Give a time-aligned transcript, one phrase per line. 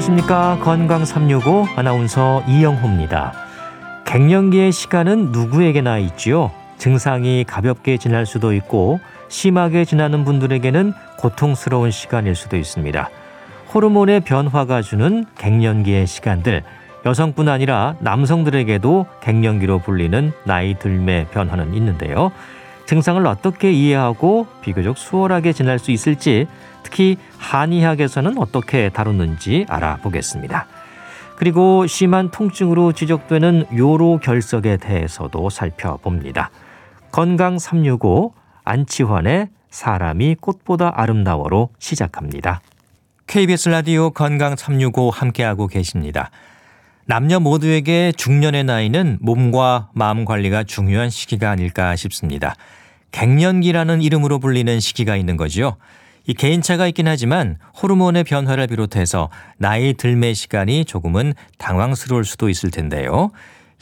[0.00, 0.58] 안녕하십니까.
[0.62, 3.34] 건강 365 아나운서 이영호입니다.
[4.06, 6.50] 갱년기의 시간은 누구에게나 있지요.
[6.78, 8.98] 증상이 가볍게 지날 수도 있고
[9.28, 13.10] 심하게 지나는 분들에게는 고통스러운 시간일 수도 있습니다.
[13.74, 16.62] 호르몬의 변화가 주는 갱년기의 시간들
[17.04, 22.32] 여성뿐 아니라 남성들에게도 갱년기로 불리는 나이 들매 변화는 있는데요.
[22.86, 26.48] 증상을 어떻게 이해하고 비교적 수월하게 지낼 수 있을지
[26.82, 30.66] 특히 한의학에서는 어떻게 다루는지 알아보겠습니다.
[31.36, 36.50] 그리고 심한 통증으로 지적되는 요로 결석에 대해서도 살펴봅니다.
[37.12, 42.60] 건강 365 안치환의 사람이 꽃보다 아름다워로 시작합니다.
[43.26, 46.30] KBS 라디오 건강 365 함께하고 계십니다.
[47.06, 52.54] 남녀 모두에게 중년의 나이는 몸과 마음 관리가 중요한 시기가 아닐까 싶습니다.
[53.12, 55.76] 갱년기라는 이름으로 불리는 시기가 있는 거죠.
[56.26, 63.30] 이 개인차가 있긴 하지만 호르몬의 변화를 비롯해서 나이 들매 시간이 조금은 당황스러울 수도 있을 텐데요.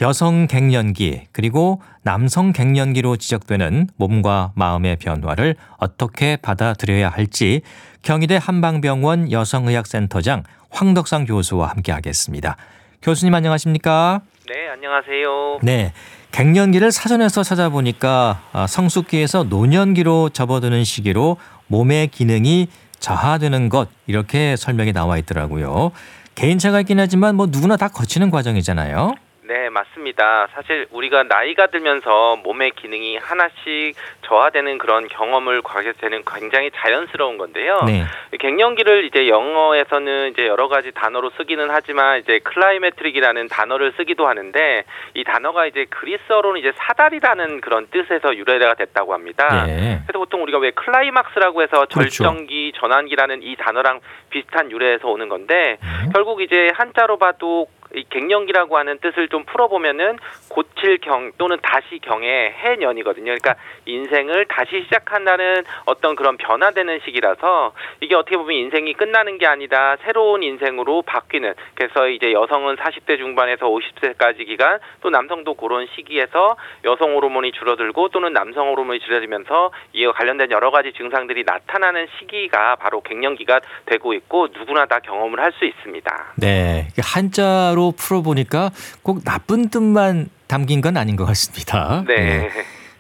[0.01, 7.63] 여성 갱년기 그리고 남성 갱년기로 지적되는 몸과 마음의 변화를 어떻게 받아들여야 할지
[8.03, 12.57] 경희대 한방병원 여성의학센터장 황덕상 교수와 함께 하겠습니다.
[13.03, 14.21] 교수님 안녕하십니까?
[14.49, 15.59] 네, 안녕하세요.
[15.63, 15.93] 네.
[16.31, 25.19] 갱년기를 사전에서 찾아보니까 아, 성숙기에서 노년기로 접어드는 시기로 몸의 기능이 저하되는 것 이렇게 설명이 나와
[25.19, 25.93] 있더라고요.
[26.35, 29.15] 개인차가 있긴 하지만 뭐 누구나 다 거치는 과정이잖아요.
[29.49, 30.47] 네, 맞습니다.
[30.53, 33.97] 사실 우리가 나이가 들면서 몸의 기능이 하나씩
[34.27, 37.81] 저하되는 그런 경험을 겪게 되는 굉장히 자연스러운 건데요.
[37.87, 38.05] 네.
[38.39, 45.25] 갱년기를 이제 영어에서는 이제 여러 가지 단어로 쓰기는 하지만 이제 climacteric이라는 단어를 쓰기도 하는데 이
[45.25, 49.65] 단어가 이제 그리스어로는 이제 사다리라는 그런 뜻에서 유래가 됐다고 합니다.
[49.65, 50.01] 네.
[50.07, 52.25] 그래서 보통 우리가 왜 클라이막스라고 해서 그렇죠.
[52.25, 56.11] 절정기, 전환기라는 이 단어랑 비슷한 유래에서 오는 건데 네.
[56.13, 60.19] 결국 이제 한자로 봐도 이 갱년기라고 하는 뜻을 좀 풀어보면은
[60.49, 63.25] 고칠 경 또는 다시 경의 해년이거든요.
[63.25, 63.57] 그러니까
[63.87, 70.43] 인생을 다시 시작한다는 어떤 그런 변화되는 시기라서 이게 어떻게 보면 인생이 끝나는 게 아니다 새로운
[70.43, 77.53] 인생으로 바뀌는 그래서 이제 여성은 40대 중반에서 50세까지 기간 또 남성도 그런 시기에서 여성 호르몬이
[77.53, 84.13] 줄어들고 또는 남성 호르몬이 줄어들면서 이와 관련된 여러 가지 증상들이 나타나는 시기가 바로 갱년기가 되고
[84.15, 86.35] 있고 누구나 다 경험을 할 수 있습니다.
[86.37, 86.89] 네.
[87.03, 88.73] 한자 문자로 풀어보니까
[89.03, 92.05] 꼭 나쁜 뜻만 담긴 건 아닌 것 같습니다.
[92.07, 92.17] 네.
[92.17, 92.51] 네.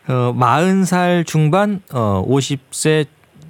[0.06, 3.06] 어, 40살 중반, 어, 50세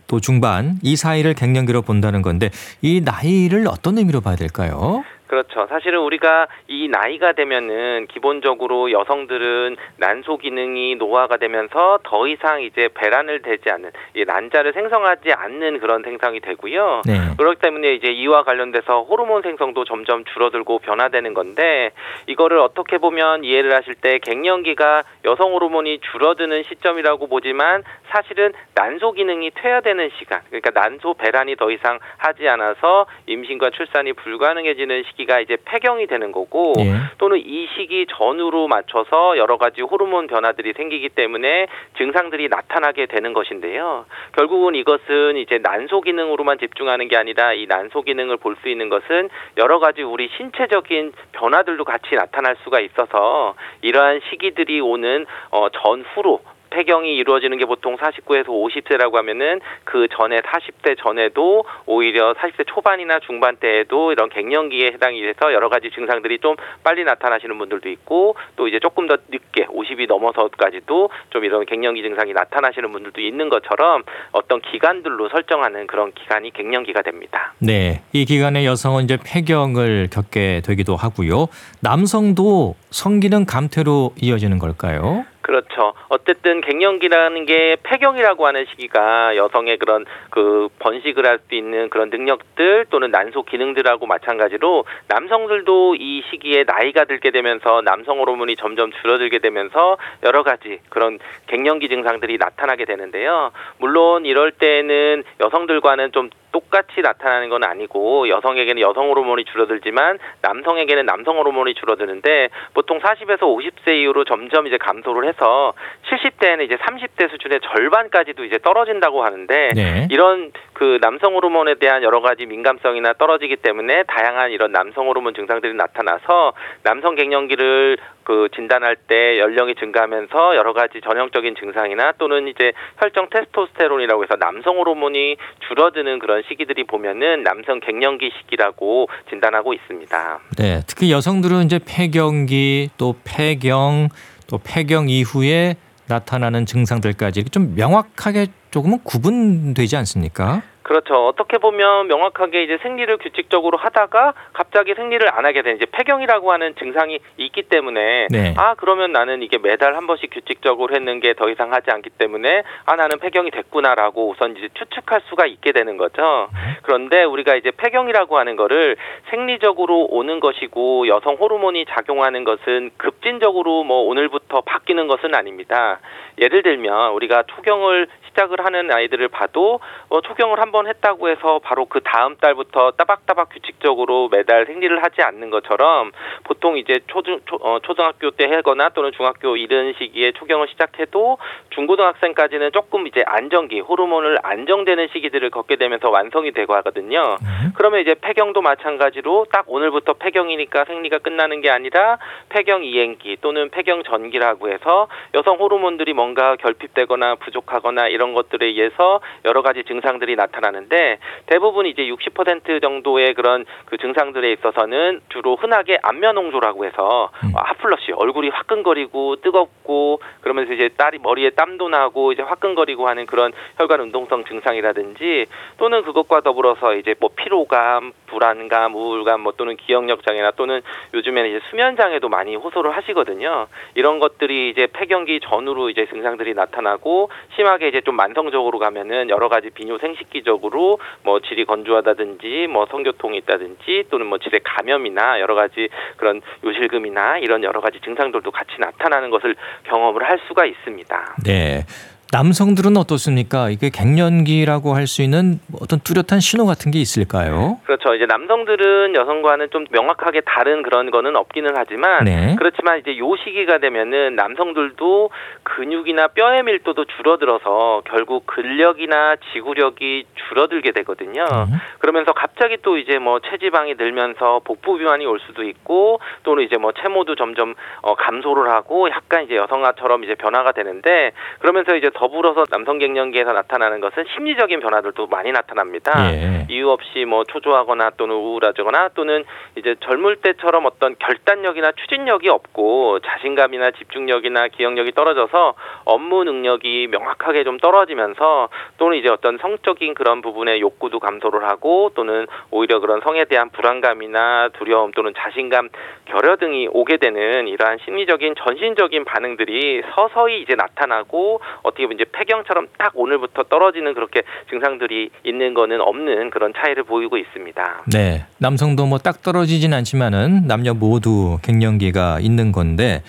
[0.07, 2.51] 또 중반 이 사이를 갱년기로 본다는 건데
[2.81, 5.05] 이 나이를 어떤 의미로 봐야 될까요?
[5.29, 5.67] 그렇죠.
[5.69, 13.43] 사실은 우리가 이 나이가 되면은 기본적으로 여성들은 난소 기능이 노화가 되면서 더 이상 이제 배란을
[13.43, 17.03] 되지 않는 이 난자를 생성하지 않는 그런 생성이 되고요.
[17.07, 17.13] 네.
[17.37, 21.91] 그렇기 때문에 이제 이와 관련돼서 호르몬 생성도 점점 줄어들고 변화되는 건데
[22.27, 29.51] 이거를 어떻게 보면 이해를 하실 때 갱년기가 여성 호르몬이 줄어드는 시점이라고 보지만 사실은 난소 기능이
[29.55, 30.41] 퇴화되는 시간.
[30.49, 36.33] 그러니까 난소 배란이 더 이상 하지 않아서 임신과 출산이 불가능해지는 시기 시기가 이제 폐경이 되는
[36.33, 36.95] 거고 예.
[37.19, 44.07] 또는 이 시기 전후로 맞춰서 여러 가지 호르몬 변화들이 생기기 때문에 증상들이 나타나게 되는 것인데요.
[44.37, 49.29] 결국은 이것은 이제 난소 기능으로만 집중하는 게 아니라 이 난소 기능을 볼 수 있는 것은
[49.57, 56.41] 여러 가지 우리 신체적인 변화들도 같이 나타날 수가 있어서 이러한 시기들이 오는 어, 전후로
[56.71, 63.57] 폐경이 이루어지는 게 보통 49에서 50세라고 하면은 그 전에 40대 전에도 오히려 40대 초반이나 중반
[63.57, 68.79] 때에도 이런 갱년기에 해당이 돼서 여러 가지 증상들이 좀 빨리 나타나시는 분들도 있고 또 이제
[68.79, 75.29] 조금 더 늦게 50이 넘어서까지도 좀 이런 갱년기 증상이 나타나시는 분들도 있는 것처럼 어떤 기간들로
[75.29, 77.55] 설정하는 그런 기간이 갱년기가 됩니다.
[77.59, 78.03] 네.
[78.13, 81.49] 이 기간에 여성은 이제 폐경을 겪게 되기도 하고요.
[81.81, 85.25] 남성도 성기능 감퇴로 이어지는 걸까요?
[85.49, 85.95] 그렇죠.
[86.11, 92.87] 어쨌든 갱년기라는 게 폐경이라고 하는 시기가 여성의 그런 그 번식을 할 수 있는 그런 능력들
[92.91, 99.97] 또는 난소 기능들하고 마찬가지로 남성들도 이 시기에 나이가 들게 되면서 남성 호르몬이 점점 줄어들게 되면서
[100.25, 103.53] 여러 가지 그런 갱년기 증상들이 나타나게 되는데요.
[103.79, 111.39] 물론 이럴 때는 여성들과는 좀 똑같이 나타나는 건 아니고 여성에게는 여성 호르몬이 줄어들지만 남성에게는 남성
[111.39, 115.75] 호르몬이 줄어드는데 보통 40에서 50세 이후로 점점 이제 감소를 해서
[116.11, 120.09] 70대에는 이제 30대 수준의 절반까지도 이제 떨어진다고 하는데 네.
[120.11, 125.75] 이런 그 남성 호르몬에 대한 여러 가지 민감성이나 떨어지기 때문에 다양한 이런 남성 호르몬 증상들이
[125.75, 126.53] 나타나서
[126.83, 134.23] 남성 갱년기를 그 진단할 때 연령이 증가하면서 여러 가지 전형적인 증상이나 또는 이제 혈중 테스토스테론이라고
[134.23, 140.41] 해서 남성 호르몬이 줄어드는 그런 시기들이 보면은 남성 갱년기 시기라고 진단하고 있습니다.
[140.59, 144.11] 네, 특히 여성들은 이제 폐경기 또 폐경
[144.47, 145.77] 또 폐경 이후에
[146.07, 150.61] 나타나는 증상들까지 좀 명확하게 조금은 구분되지 않습니까?
[150.89, 151.27] 그렇죠.
[151.27, 156.75] 어떻게 보면 명확하게 이제 생리를 규칙적으로 하다가 갑자기 생리를 안 하게 되는 이제 폐경이라고 하는
[156.77, 158.55] 증상이 있기 때문에 네.
[158.57, 162.63] 아 그러면 나는 이게 매달 한 번씩 규칙적으로 했는 게 더 이상 하지 않기 때문에
[162.87, 166.49] 아 나는 폐경이 됐구나라고 우선 이제 추측할 수가 있게 되는 거죠.
[166.83, 168.97] 그런데 우리가 이제 폐경이라고 하는 거를
[169.31, 176.01] 생리적으로 오는 것이고 여성 호르몬이 작용하는 것은 급진적으로 뭐 오늘부터 바뀌는 것은 아닙니다.
[176.39, 182.01] 예를 들면 우리가 초경을 시작을 하는 아이들을 봐도 어, 초경을 한번 했다고 해서 바로 그
[182.05, 186.13] 다음 달부터 따박따박 규칙적으로 매달 생리를 하지 않는 것처럼
[186.45, 191.39] 보통 이제 초등 초, 어, 초등학교 때 하거나 또는 중학교 이른 시기에 초경을 시작해도
[191.71, 197.37] 중고등학생까지는 조금 이제 안정기 호르몬을 안정되는 시기들을 겪게 되면서 완성이 되고 하거든요.
[197.75, 204.03] 그러면 이제 폐경도 마찬가지로 딱 오늘부터 폐경이니까 생리가 끝나는 게 아니라 폐경 이행기 또는 폐경
[204.03, 211.19] 전기라고 해서 여성 호르몬들이 뭔가 결핍되거나 부족하거나 이런 것들에 의해서 여러 가지 증상들이 나타 나는데
[211.47, 217.53] 대부분 이제 60% 정도의 그런 그 증상들에 있어서는 주로 흔하게 안면 홍조라고 해서 음.
[217.57, 223.53] 아, 핫플러시 얼굴이 화끈거리고 뜨겁고 그러면서 이제 딸이 머리에 땀도 나고 이제 화끈거리고 하는 그런
[223.77, 225.47] 혈관 운동성 증상이라든지
[225.79, 230.81] 또는 그것과 더불어서 이제 뭐 피로감, 불안감, 우울감 뭐 또는 기억력 장애나 또는
[231.15, 233.67] 요즘에는 이제 수면 장애도 많이 호소를 하시거든요.
[233.95, 239.71] 이런 것들이 이제 폐경기 전후로 이제 증상들이 나타나고 심하게 이제 좀 만성적으로 가면은 여러 가지
[239.71, 245.89] 비뇨 생식기 적으로 뭐 질이 건조하다든지 뭐 성교통이 있다든지 또는 뭐 질의 감염이나 여러 가지
[246.17, 249.55] 그런 요실금이나 이런 여러 가지 증상들도 같이 나타나는 것을
[249.85, 251.37] 경험을 할 수가 있습니다.
[251.45, 251.85] 네.
[252.31, 253.71] 남성들은 어떻습니까?
[253.71, 257.81] 이게 갱년기라고 할 수 있는 어떤 뚜렷한 신호 같은 게 있을까요?
[257.87, 258.15] 그렇죠.
[258.15, 262.55] 이제 남성들은 여성과는 좀 명확하게 다른 그런 거는 없기는 하지만 네.
[262.59, 265.31] 그렇지만 이제 요 시기가 되면은 남성들도
[265.63, 271.45] 근육이나 뼈의 밀도도 줄어들어서 결국 근력이나 지구력이 줄어들게 되거든요.
[271.45, 271.79] 음.
[272.01, 276.93] 그러면서 갑자기 또 이제 뭐 체지방이 늘면서 복부 비만이 올 수도 있고 또는 이제 뭐
[276.93, 282.99] 체모도 점점 어 감소를 하고 약간 이제 여성화처럼 이제 변화가 되는데 그러면서 이제 더불어서 남성
[282.99, 286.13] 갱년기에서 나타나는 것은 심리적인 변화들도 많이 나타납니다.
[286.33, 286.67] 예.
[286.69, 289.45] 이유 없이 뭐 초조하거나 또는 우울하거나 또는
[289.77, 295.75] 이제 젊을 때처럼 어떤 결단력이나 추진력이 없고 자신감이나 집중력이나 기억력이 떨어져서
[296.05, 302.49] 업무 능력이 명확하게 좀 떨어지면서 또는 이제 어떤 성적인 그런 부분의 욕구도 감소를 하고 또는
[302.73, 305.89] 오히려 그런 성에 대한 불안감이나 두려움 또는 자신감
[306.25, 312.89] 결여 등이 오게 되는 이러한 심리적인 전신적인 반응들이 서서히 이제 나타나고 어떻게 보면 이제 폐경처럼
[312.99, 318.05] 딱 오늘부터 떨어지는 그렇게 증상들이 있는 거는 없는 그런 차이를 보이고 있습니다.
[318.13, 318.47] 네.
[318.59, 323.23] 남성도 뭐 딱 떨어지진 않지만은 남녀 모두 갱년기가 있는 건데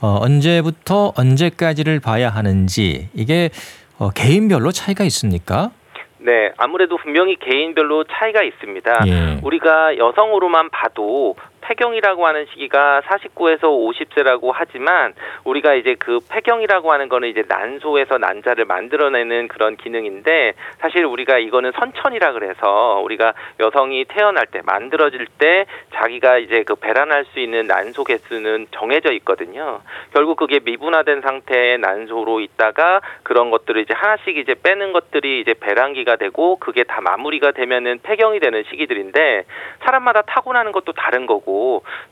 [0.00, 3.50] 어, 언제부터 언제까지를 봐야 하는지 이게
[3.98, 5.70] 어, 개인별로 차이가 있습니까?
[6.18, 9.04] 네, 아무래도 분명히 개인별로 차이가 있습니다.
[9.06, 9.38] 예.
[9.44, 17.28] 우리가 여성으로만 봐도 폐경이라고 하는 시기가 49에서 50세라고 하지만 우리가 이제 그 폐경이라고 하는 거는
[17.28, 24.60] 이제 난소에서 난자를 만들어내는 그런 기능인데 사실 우리가 이거는 선천이라 그래서 우리가 여성이 태어날 때
[24.64, 29.80] 만들어질 때 자기가 이제 그 배란할 수 있는 난소 개수는 정해져 있거든요.
[30.12, 36.16] 결국 그게 미분화된 상태의 난소로 있다가 그런 것들을 이제 하나씩 이제 빼는 것들이 이제 배란기가
[36.16, 39.44] 되고 그게 다 마무리가 되면은 폐경이 되는 시기들인데
[39.80, 41.55] 사람마다 타고나는 것도 다른 거고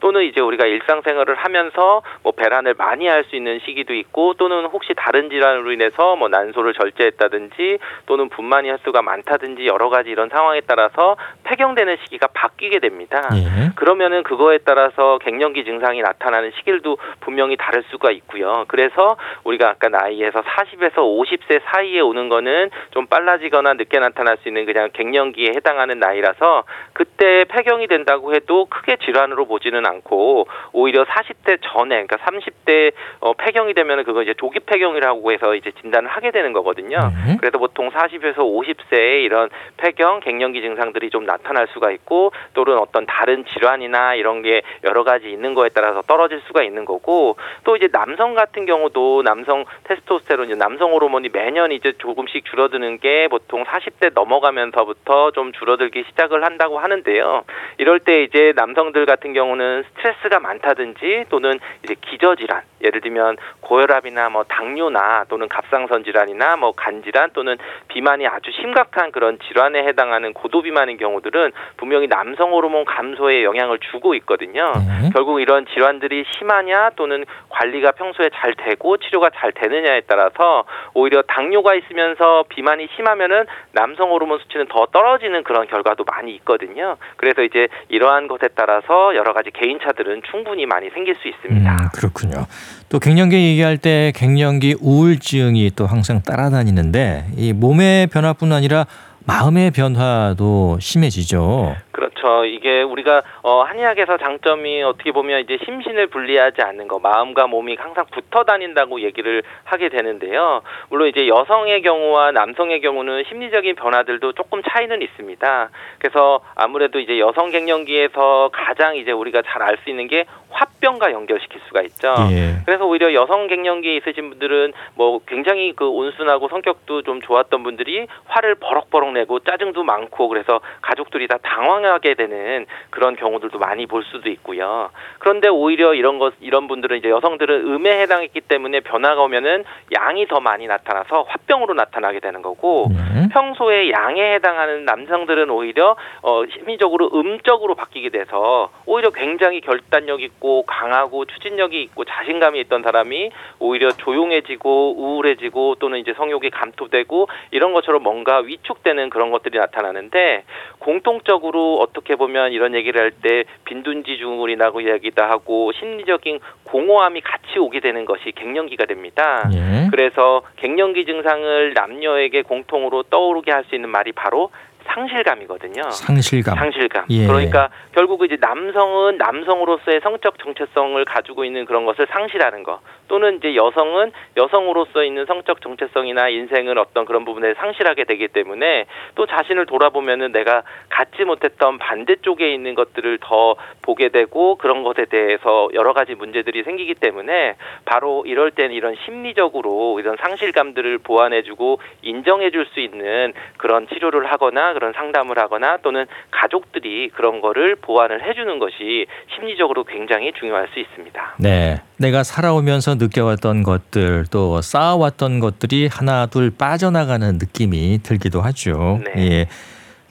[0.01, 4.93] 또는 이제 우리가 일상생활을 하면서 뭐 배란을 많이 할 수 있는 시기도 있고 또는 혹시
[4.97, 11.17] 다른 질환으로 인해서 뭐 난소를 절제했다든지 또는 분만이 횟수가 많다든지 여러 가지 이런 상황에 따라서
[11.45, 13.29] 폐경되는 시기가 바뀌게 됩니다.
[13.35, 13.71] 예.
[13.77, 18.65] 그러면은 그거에 따라서 갱년기 증상이 나타나는 시기도 분명히 다를 수가 있고요.
[18.69, 24.67] 그래서 우리가 아까 나이에서 40에서 50세 사이에 오는 거는 좀 빨라지거나 늦게 나타날 수 있는
[24.67, 31.59] 그냥 갱년기에 해당하는 나이라서 그때 폐경이 된다고 해도 크게 질환 으로 보지는 않고 오히려 40대
[31.63, 36.53] 전에 그러니까 30대 어, 폐경이 되면은 그거 이제 조기 폐경이라고 해서 이제 진단을 하게 되는
[36.53, 36.99] 거거든요.
[37.27, 37.37] 네.
[37.39, 43.45] 그래서 보통 40에서 50세에 이런 폐경, 갱년기 증상들이 좀 나타날 수가 있고 또는 어떤 다른
[43.47, 48.35] 질환이나 이런 게 여러 가지 있는 거에 따라서 떨어질 수가 있는 거고 또 이제 남성
[48.35, 55.33] 같은 경우도 남성 테스토스테론 이제 남성 호르몬이 매년 이제 조금씩 줄어드는 게 보통 40대 넘어가면서부터
[55.33, 57.43] 좀 줄어들기 시작을 한다고 하는데요.
[57.79, 64.29] 이럴 때 이제 남성들 같은 같은 경우는 스트레스가 많다든지 또는 이제 기저질환, 예를 들면 고혈압이나
[64.29, 67.57] 뭐 당뇨나 또는 갑상선 질환이나 뭐 간질환 또는
[67.89, 74.73] 비만이 아주 심각한 그런 질환에 해당하는 고도비만인 경우들은 분명히 남성 호르몬 감소에 영향을 주고 있거든요.
[74.75, 75.11] 네.
[75.15, 81.75] 결국 이런 질환들이 심하냐 또는 관리가 평소에 잘 되고 치료가 잘 되느냐에 따라서 오히려 당뇨가
[81.75, 86.99] 있으면서 비만이 심하면은 남성 호르몬 수치는 더 떨어지는 그런 결과도 많이 있거든요.
[87.17, 91.73] 그래서 이제 이러한 것에 따라서 여러 가지 개인차들은 충분히 많이 생길 수 있습니다.
[91.73, 92.47] 음, 그렇군요.
[92.89, 98.87] 또 갱년기 얘기할 때 갱년기 우울증이 또 항상 따라다니는데 이 몸의 변화뿐 아니라
[99.27, 101.77] 마음의 변화도 심해지죠.
[101.93, 102.45] 그렇죠.
[102.45, 108.05] 이게 우리가 어, 한의학에서 장점이 어떻게 보면 이제 심신을 분리하지 않는 거, 마음과 몸이 항상
[108.11, 110.61] 붙어 다닌다고 얘기를 하게 되는데요.
[110.91, 115.71] 물론 이제 여성의 경우와 남성의 경우는 심리적인 변화들도 조금 차이는 있습니다.
[115.99, 121.61] 그래서 아무래도 이제 여성 갱년기에서 가장 이제 우리가 잘 알 수 있는 게 화병과 연결시킬
[121.67, 122.15] 수가 있죠.
[122.31, 122.63] 예.
[122.65, 128.55] 그래서 오히려 여성 갱년기에 있으신 분들은 뭐 굉장히 그 온순하고 성격도 좀 좋았던 분들이 화를
[128.57, 134.91] 버럭버럭 내고 짜증도 많고 그래서 가족들이 다 당황하게 되는 그런 경우들도 많이 볼 수도 있고요.
[135.19, 140.41] 그런데 오히려 이런 것 이런 분들은 이제 여성들은 음에 해당했기 때문에 변화가 오면은 양이 더
[140.41, 143.29] 많이 나타나서 화병으로 나타나게 되는 거고 네.
[143.33, 151.25] 평소에 양에 해당하는 남성들은 오히려 어 심리적으로 음적으로 바뀌게 돼서 오히려 굉장히 결단력 있고 강하고
[151.25, 158.39] 추진력이 있고 자신감이 있던 사람이 오히려 조용해지고 우울해지고 또는 이제 성욕이 감토되고 이런 것처럼 뭔가
[158.39, 160.45] 위축되는 그런 것들이 나타나는데
[160.79, 168.05] 공통적으로 어떻게 보면 이런 얘기를 할 때 빈둔지중울이라고 이야기도 하고 심리적인 공허함이 같이 오게 되는
[168.05, 169.49] 것이 갱년기가 됩니다.
[169.55, 169.89] 예.
[169.91, 174.51] 그래서 갱년기 증상을 남녀에게 공통으로 떠오르게 할 수 있는 말이 바로
[174.87, 175.91] 상실감이거든요.
[175.91, 176.57] 상실감.
[176.57, 177.05] 상실감.
[177.11, 177.27] 예.
[177.27, 182.81] 그러니까 결국 이제 남성은 남성으로서의 성적 정체성을 가지고 있는 그런 것을 상실하는 거.
[183.09, 189.27] 또는 이제 여성은 여성으로서 있는 성적 정체성이나 인생을 어떤 그런 부분에 상실하게 되기 때문에 또
[189.27, 195.93] 자신을 돌아보면은 내가 갖지 못했던 반대쪽에 있는 것들을 더 보게 되고 그런 것에 대해서 여러
[195.93, 203.33] 가지 문제들이 생기기 때문에 바로 이럴 때는 이런 심리적으로 이런 상실감들을 보완해주고 인정해줄 수 있는
[203.57, 210.33] 그런 치료를 하거나 그런 상담을 하거나 또는 가족들이 그런 거를 보완을 해주는 것이 심리적으로 굉장히
[210.39, 211.37] 중요할 수 있습니다.
[211.39, 211.81] 네.
[211.99, 219.01] 내가 살아오면서 느껴왔던 것들 또 쌓아왔던 것들이 하나 둘 빠져나가는 느낌이 들기도 하죠.
[219.15, 219.23] 네.
[219.23, 219.47] 예.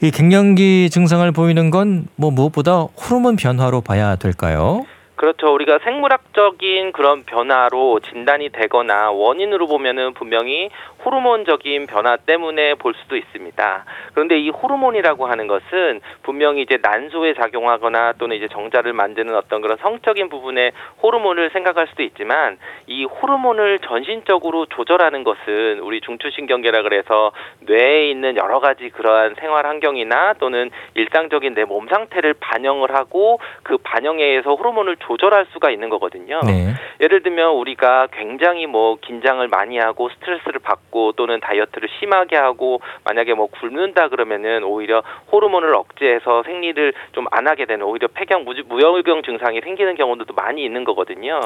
[0.01, 4.85] 이 갱년기 증상을 보이는 건 뭐 무엇보다 호르몬 변화로 봐야 될까요?
[5.15, 5.53] 그렇죠.
[5.53, 10.69] 우리가 생물학적인 그런 변화로 진단이 되거나 원인으로 보면은 분명히
[11.03, 13.85] 호르몬적인 변화 때문에 볼 수도 있습니다.
[14.13, 19.77] 그런데 이 호르몬이라고 하는 것은 분명히 이제 난소에 작용하거나 또는 이제 정자를 만드는 어떤 그런
[19.77, 22.57] 성적인 부분에 호르몬을 생각할 수도 있지만
[22.87, 27.31] 이 호르몬을 전신적으로 조절하는 것은 우리 중추신경계라 그래서
[27.61, 33.77] 뇌에 있는 여러 가지 그러한 생활 환경이나 또는 일상적인 내 몸 상태를 반영을 하고 그
[33.77, 36.41] 반영에 의해서 호르몬을 조절할 수가 있는 거거든요.
[36.45, 36.73] 네.
[37.01, 43.33] 예를 들면 우리가 굉장히 뭐 긴장을 많이 하고 스트레스를 받고 또는 다이어트를 심하게 하고 만약에
[43.33, 49.23] 뭐 굶는다 그러면은 오히려 호르몬을 억제해서 생리를 좀 안 하게 되는 오히려 폐경 무- 무혈경
[49.23, 51.39] 증상이 생기는 경우도 많이 있는 거거든요.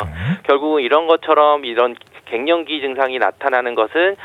[0.44, 4.18] 결국은 이런 것처럼 이런 갱년기 증상이 나타나는 것은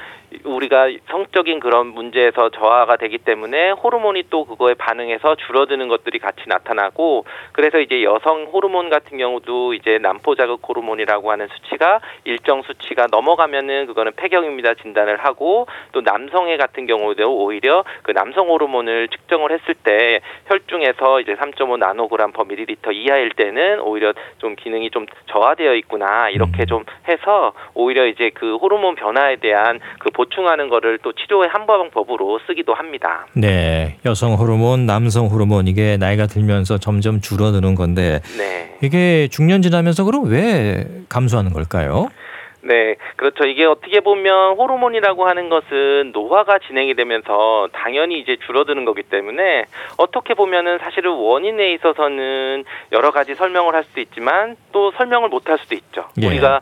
[0.45, 7.25] 우리가 성적인 그런 문제에서 저하가 되기 때문에 호르몬이 또 그거에 반응해서 줄어드는 것들이 같이 나타나고
[7.53, 13.87] 그래서 이제 여성 호르몬 같은 경우도 이제 난포 자극 호르몬이라고 하는 수치가 일정 수치가 넘어가면은
[13.87, 20.21] 그거는 폐경입니다 진단을 하고 또 남성의 같은 경우도 오히려 그 남성 호르몬을 측정을 했을 때
[20.47, 26.63] 혈중에서 이제 3.5 나노그램 퍼 밀리리터 이하일 때는 오히려 좀 기능이 좀 저하되어 있구나 이렇게
[26.63, 26.67] 음.
[26.67, 32.39] 좀 해서 오히려 이제 그 호르몬 변화에 대한 그 보충하는 거를 또 치료의 한 방법으로
[32.47, 33.27] 쓰기도 합니다.
[33.35, 33.97] 네.
[34.05, 38.77] 여성 호르몬, 남성 호르몬 이게 나이가 들면서 점점 줄어드는 건데 네.
[38.83, 42.09] 이게 중년 지나면서 그럼 왜 감소하는 걸까요?
[42.65, 43.45] 네, 그렇죠.
[43.45, 49.65] 이게 어떻게 보면 호르몬이라고 하는 것은 노화가 진행이 되면서 당연히 이제 줄어드는 거기 때문에
[49.97, 52.63] 어떻게 보면은 사실은 원인에 있어서는
[52.93, 56.05] 여러 가지 설명을 할 수도 있지만 또 설명을 못 할 수도 있죠.
[56.23, 56.27] 예.
[56.29, 56.61] 우리가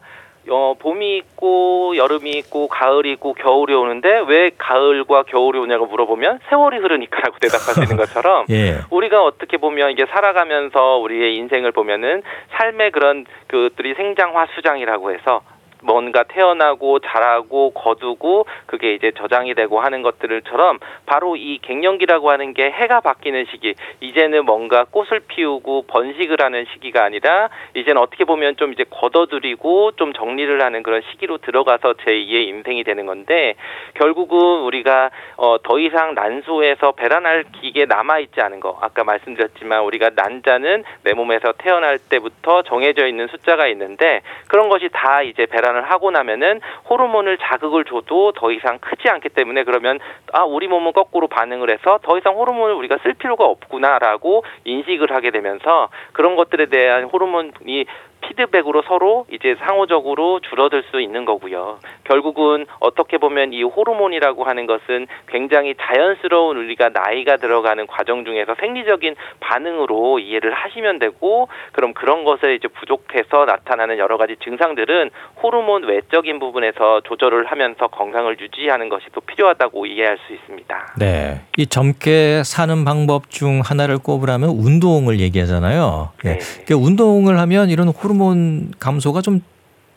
[0.48, 6.78] 어, 봄이 있고 여름이 있고 가을이 있고 겨울이 오는데 왜 가을과 겨울이 오냐고 물어보면 세월이
[6.78, 8.78] 흐르니까라고 대답할 수 있는 것처럼 예.
[8.90, 15.42] 우리가 어떻게 보면 이게 살아가면서 우리의 인생을 보면은 삶의 그런 그들이 생장화 수장이라고 해서
[15.82, 22.70] 뭔가 태어나고 자라고 거두고 그게 이제 저장이 되고 하는 것들을처럼 바로 이 갱년기라고 하는 게
[22.70, 28.72] 해가 바뀌는 시기 이제는 뭔가 꽃을 피우고 번식을 하는 시기가 아니라 이제는 어떻게 보면 좀
[28.72, 33.54] 이제 걷어들이고 좀 정리를 하는 그런 시기로 들어가서 제2의 인생이 되는 건데
[33.94, 38.78] 결국은 우리가 어, 더 이상 난소에서 배란할 기계 남아 있지 않은 거.
[38.80, 45.22] 아까 말씀드렸지만 우리가 난자는 내 몸에서 태어날 때부터 정해져 있는 숫자가 있는데 그런 것이 다
[45.22, 49.98] 이제 배란 을 하고 나면은 호르몬을 자극을 줘도 더 이상 크지 않기 때문에 그러면
[50.32, 55.30] 아 우리 몸은 거꾸로 반응을 해서 더 이상 호르몬을 우리가 쓸 필요가 없구나라고 인식을 하게
[55.30, 57.86] 되면서 그런 것들에 대한 호르몬이
[58.20, 61.78] 피드백으로 서로 이제 상호적으로 줄어들 수 있는 거고요.
[62.04, 69.16] 결국은 어떻게 보면 이 호르몬이라고 하는 것은 굉장히 자연스러운 우리가 나이가 들어가는 과정 중에서 생리적인
[69.40, 75.10] 반응으로 이해를 하시면 되고 그럼 그런 것에 이제 부족해서 나타나는 여러 가지 증상들은
[75.42, 80.94] 호르몬 외적인 부분에서 조절을 하면서 건강을 유지하는 것이 또 필요하다고 이해할 수 있습니다.
[80.98, 81.40] 네.
[81.56, 86.10] 이 젊게 사는 방법 중 하나를 꼽으라면 운동을 얘기하잖아요.
[86.24, 86.38] 예.
[86.38, 86.74] 네.
[86.74, 89.40] 운동을 하면 이런 호르몬 호르몬 감소가 좀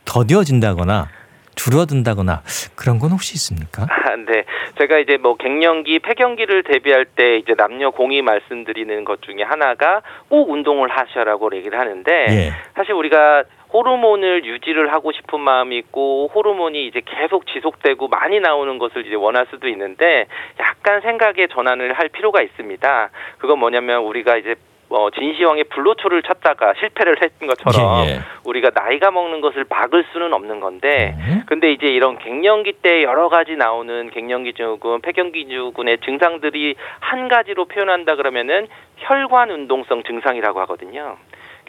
[0.05, 1.07] 더뎌진다거나
[1.55, 2.41] 줄어든다거나
[2.75, 3.83] 그런 건 혹시 있습니까?
[3.83, 4.45] 아, 네.
[4.79, 10.49] 제가 이제 뭐 갱년기, 폐경기를 대비할 때 이제 남녀 공이 말씀드리는 것 중에 하나가 꼭
[10.49, 12.53] 운동을 하셔라고 얘기를 하는데 예.
[12.75, 19.05] 사실 우리가 호르몬을 유지를 하고 싶은 마음이 있고 호르몬이 이제 계속 지속되고 많이 나오는 것을
[19.05, 20.27] 이제 원할 수도 있는데
[20.59, 23.09] 약간 생각의 전환을 할 필요가 있습니다.
[23.39, 24.55] 그건 뭐냐면 우리가 이제
[24.93, 28.19] 어, 진시황의 불로초를 찾다가 실패를 했던 것처럼 예, 예.
[28.43, 31.43] 우리가 나이가 먹는 것을 막을 수는 없는 건데 음.
[31.47, 37.65] 근데 이제 이런 갱년기 때 여러 가지 나오는 갱년기 증후군, 폐경기 증후군의 증상들이 한 가지로
[37.65, 41.17] 표현한다 그러면은 혈관 운동성 증상이라고 하거든요.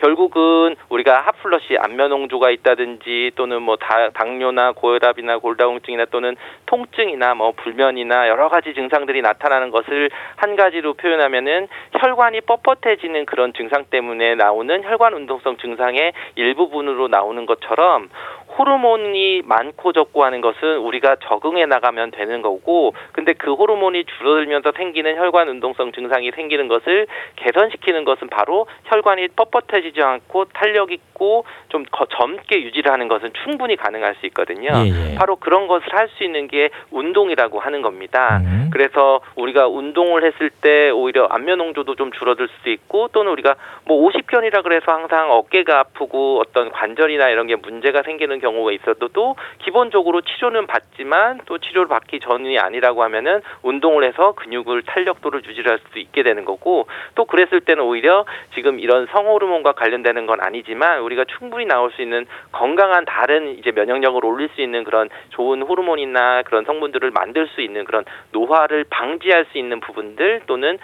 [0.04, 8.28] 결국은 우리가 하플러시 안면홍조가 있다든지 또는 뭐 다, 당뇨나 고혈압이나 골다공증이나 또는 통증이나 뭐 불면이나
[8.28, 15.14] 여러 가지 증상들이 나타나는 것을 한 가지로 표현하면은 혈관이 뻣뻣해지는 그런 증상 때문에 나오는 혈관
[15.14, 18.10] 운동성 증상의 일부분으로 나오는 것처럼
[18.58, 25.16] 호르몬이 많고 적고 하는 것은 우리가 적응해 나가면 되는 거고 근데 그 호르몬이 줄어들면서 생기는
[25.16, 31.84] 혈관 운동성 증상이 생기는 것을 개선시키는 것은 바로 혈관이 뻣뻣해지지 않고 탄력 있고 좀
[32.18, 34.70] 젊게 유지를 하는 것은 충분히 가능할 수 있거든요.
[34.74, 35.14] 예, 예.
[35.16, 38.40] 바로 그런 것을 할 수 있는 게 운동이라고 하는 겁니다.
[38.44, 38.70] 음.
[38.72, 43.98] 그래서 우리가 운동을 했을 때 오히려 안면 홍조도 좀 줄어들 수도 있고 또는 우리가 뭐
[44.04, 50.66] 오십견이라 그래서 항상 어깨가 아프고 어떤 관절이나 이런 게 문제가 생기는 경우가 있어도 기본적으로 치료는
[50.66, 56.44] 받지만 또 치료를 받기 전이 아니라고 하면은 운동을 해서 근육을 탄력도를 유지할 수 있게 되는
[56.44, 62.02] 거고 또 그랬을 때는 오히려 지금 이런 성호르몬과 관련되는 건 아니지만 우리가 충분히 나올 수
[62.02, 67.62] 있는 건강한 다른 이제 면역력을 올릴 수 있는 그런 좋은 호르몬이나 그런 성분들을 만들 수
[67.62, 70.78] 있는 그런 노화를 방지할 수 있는 부분들 또는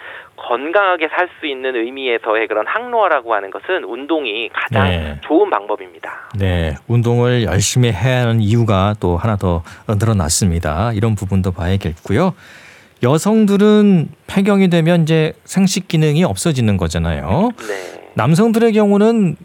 [0.47, 5.17] 건강하게 살 수 있는 의미에서의 그런 항노화라고 하는 것은 운동이 가장 네.
[5.21, 6.29] 좋은 방법입니다.
[6.37, 10.93] 네, 운동을 열심히 해야 하는 이유가 또 하나 더 늘어났습니다.
[10.93, 12.33] 이런 부분도 봐야겠고요.
[13.03, 17.49] 여성들은 폐경이 되면 이제 생식 기능이 없어지는 거잖아요.
[17.57, 18.09] 네.
[18.15, 19.35] 남성들의 경우는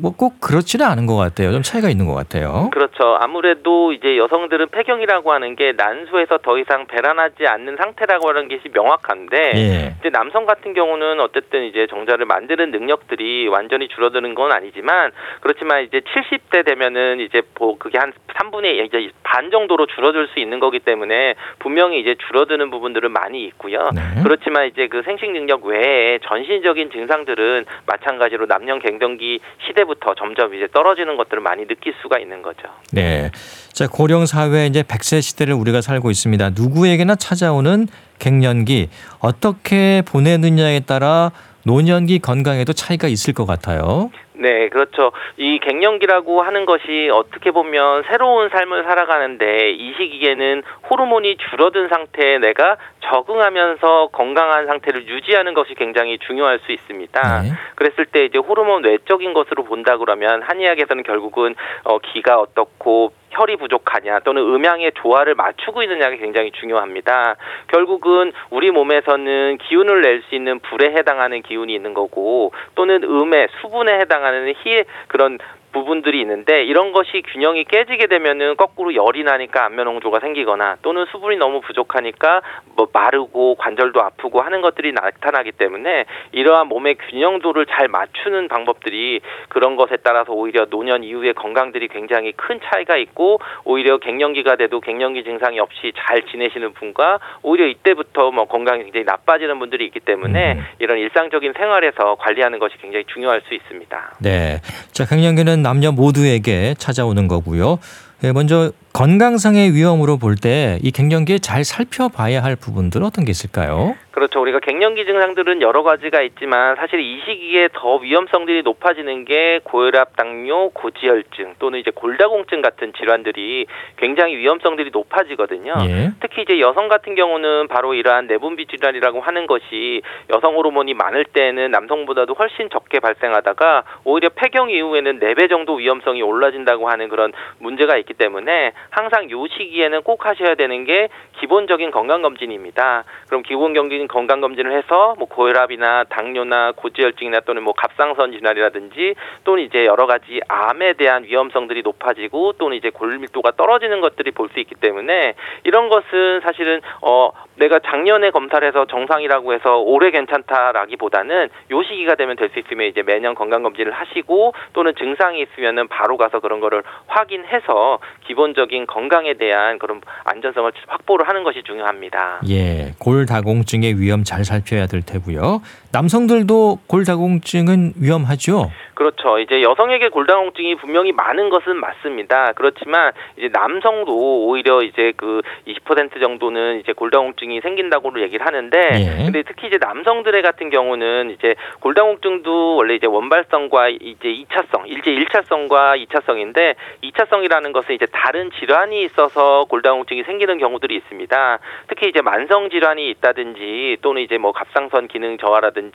[0.00, 1.52] 뭐 꼭 그렇지는 않은 것 같아요.
[1.52, 2.70] 좀 차이가 있는 것 같아요.
[2.72, 3.16] 그렇죠.
[3.20, 9.52] 아무래도 이제 여성들은 폐경이라고 하는 게 난소에서 더 이상 배란하지 않는 상태라고 하는 것이 명확한데
[9.54, 9.94] 예.
[10.00, 16.00] 이제 남성 같은 경우는 어쨌든 이제 정자를 만드는 능력들이 완전히 줄어드는 건 아니지만 그렇지만 이제
[16.00, 21.34] 70대 되면은 이제 뭐 그게 한 3분의 이제 반 정도로 줄어들 수 있는 거기 때문에
[21.58, 23.90] 분명히 이제 줄어드는 부분들은 많이 있고요.
[23.94, 24.00] 네.
[24.22, 30.68] 그렇지만 이제 그 생식 능력 외에 전신적인 증상들은 마찬가지로 남녀 갱년기 시대 때부터 점점 이제
[30.72, 32.62] 떨어지는 것들을 많이 느낄 수가 있는 거죠.
[32.92, 33.30] 네.
[33.72, 36.50] 자, 고령 사회 이제 100세 시대를 우리가 살고 있습니다.
[36.50, 41.30] 누구에게나 찾아오는 갱년기 어떻게 보내느냐에 따라
[41.64, 44.10] 노년기 건강에도 차이가 있을 것 같아요.
[44.38, 45.12] 네, 그렇죠.
[45.36, 52.76] 이 갱년기라고 하는 것이 어떻게 보면 새로운 삶을 살아가는데 이 시기에는 호르몬이 줄어든 상태에 내가
[53.00, 57.42] 적응하면서 건강한 상태를 유지하는 것이 굉장히 중요할 수 있습니다.
[57.42, 57.50] 네.
[57.76, 64.20] 그랬을 때 이제 호르몬 외적인 것으로 본다 그러면 한의학에서는 결국은 어, 기가 어떻고 혈이 부족하냐
[64.20, 67.36] 또는 음양의 조화를 맞추고 있느냐가 굉장히 중요합니다.
[67.68, 73.98] 결국은 우리 몸에서는 기운을 낼 수 있는 불에 해당하는 기운이 있는 거고 또는 음의 수분에
[73.98, 75.38] 해당하는 희의 그런
[75.76, 81.36] 부분들이 있는데 이런 것이 균형이 깨지게 되면은 거꾸로 열이 나니까 안면 홍조가 생기거나 또는 수분이
[81.36, 82.40] 너무 부족하니까
[82.76, 89.76] 뭐 마르고 관절도 아프고 하는 것들이 나타나기 때문에 이러한 몸의 균형도를 잘 맞추는 방법들이 그런
[89.76, 95.60] 것에 따라서 오히려 노년 이후의 건강들이 굉장히 큰 차이가 있고 오히려 갱년기가 돼도 갱년기 증상이
[95.60, 100.64] 없이 잘 지내시는 분과 오히려 이때부터 뭐 건강이 굉장히 나빠지는 분들이 있기 때문에 음.
[100.78, 104.16] 이런 일상적인 생활에서 관리하는 것이 굉장히 중요할 수 있습니다.
[104.22, 104.60] 네.
[104.92, 107.78] 자, 갱년기는 남녀 모두에게 찾아오는 거고요.
[108.22, 113.94] 예, 먼저 건강상의 위험으로 볼 때 이 갱년기에 잘 살펴봐야 할 부분들 어떤 게 있을까요?
[114.16, 114.40] 그렇죠.
[114.40, 120.70] 우리가 갱년기 증상들은 여러 가지가 있지만 사실 이 시기에 더 위험성들이 높아지는 게 고혈압, 당뇨,
[120.70, 123.66] 고지혈증 또는 이제 골다공증 같은 질환들이
[123.98, 125.74] 굉장히 위험성들이 높아지거든요.
[125.82, 126.12] 예.
[126.20, 130.00] 특히 이제 여성 같은 경우는 바로 이러한 내분비 질환이라고 하는 것이
[130.32, 136.88] 여성 호르몬이 많을 때는 남성보다도 훨씬 적게 발생하다가 오히려 폐경 이후에는 4배 정도 위험성이 올라진다고
[136.88, 143.04] 하는 그런 문제가 있기 때문에 항상 요 시기에는 꼭 하셔야 되는 게 기본적인 건강 검진입니다.
[143.26, 149.14] 그럼 기본 경진 건강 검진을 해서 뭐 고혈압이나 당뇨나 고지혈증이나 또는 뭐 갑상선 질환이라든지
[149.44, 154.60] 또는 이제 여러 가지 암에 대한 위험성들이 높아지고 또는 이제 골밀도가 떨어지는 것들이 볼 수
[154.60, 161.82] 있기 때문에 이런 것은 사실은 어 내가 작년에 검사를 해서 정상이라고 해서 올해 괜찮다라기보다는 요
[161.82, 166.38] 시기가 되면 될 수 있으면 이제 매년 건강 검진을 하시고 또는 증상이 있으면은 바로 가서
[166.38, 172.42] 그런 거를 확인해서 기본적인 건강에 대한 그런 안전성을 확보를 하는 것이 중요합니다.
[172.48, 175.60] 예, 골다공증의 위험 잘 살펴야 될 테고요.
[175.96, 178.70] 남성들도 골다공증은 위험하죠.
[178.92, 179.38] 그렇죠.
[179.38, 182.52] 이제 여성에게 골다공증이 분명히 많은 것은 맞습니다.
[182.54, 189.24] 그렇지만 이제 남성도 오히려 이제 그 20% 정도는 이제 골다공증이 생긴다고 얘기를 하는데 예.
[189.24, 196.02] 근데 특히 이제 남성들의 같은 경우는 이제 골다공증도 원래 이제 원발성과 이제 2차성, 이제 1차성과
[196.06, 201.58] 2차성인데 2차성이라는 것은 이제 다른 질환이 있어서 골다공증이 생기는 경우들이 있습니다.
[201.88, 205.85] 특히 이제 만성 질환이 있다든지 또는 이제 뭐 갑상선 기능 저하라든지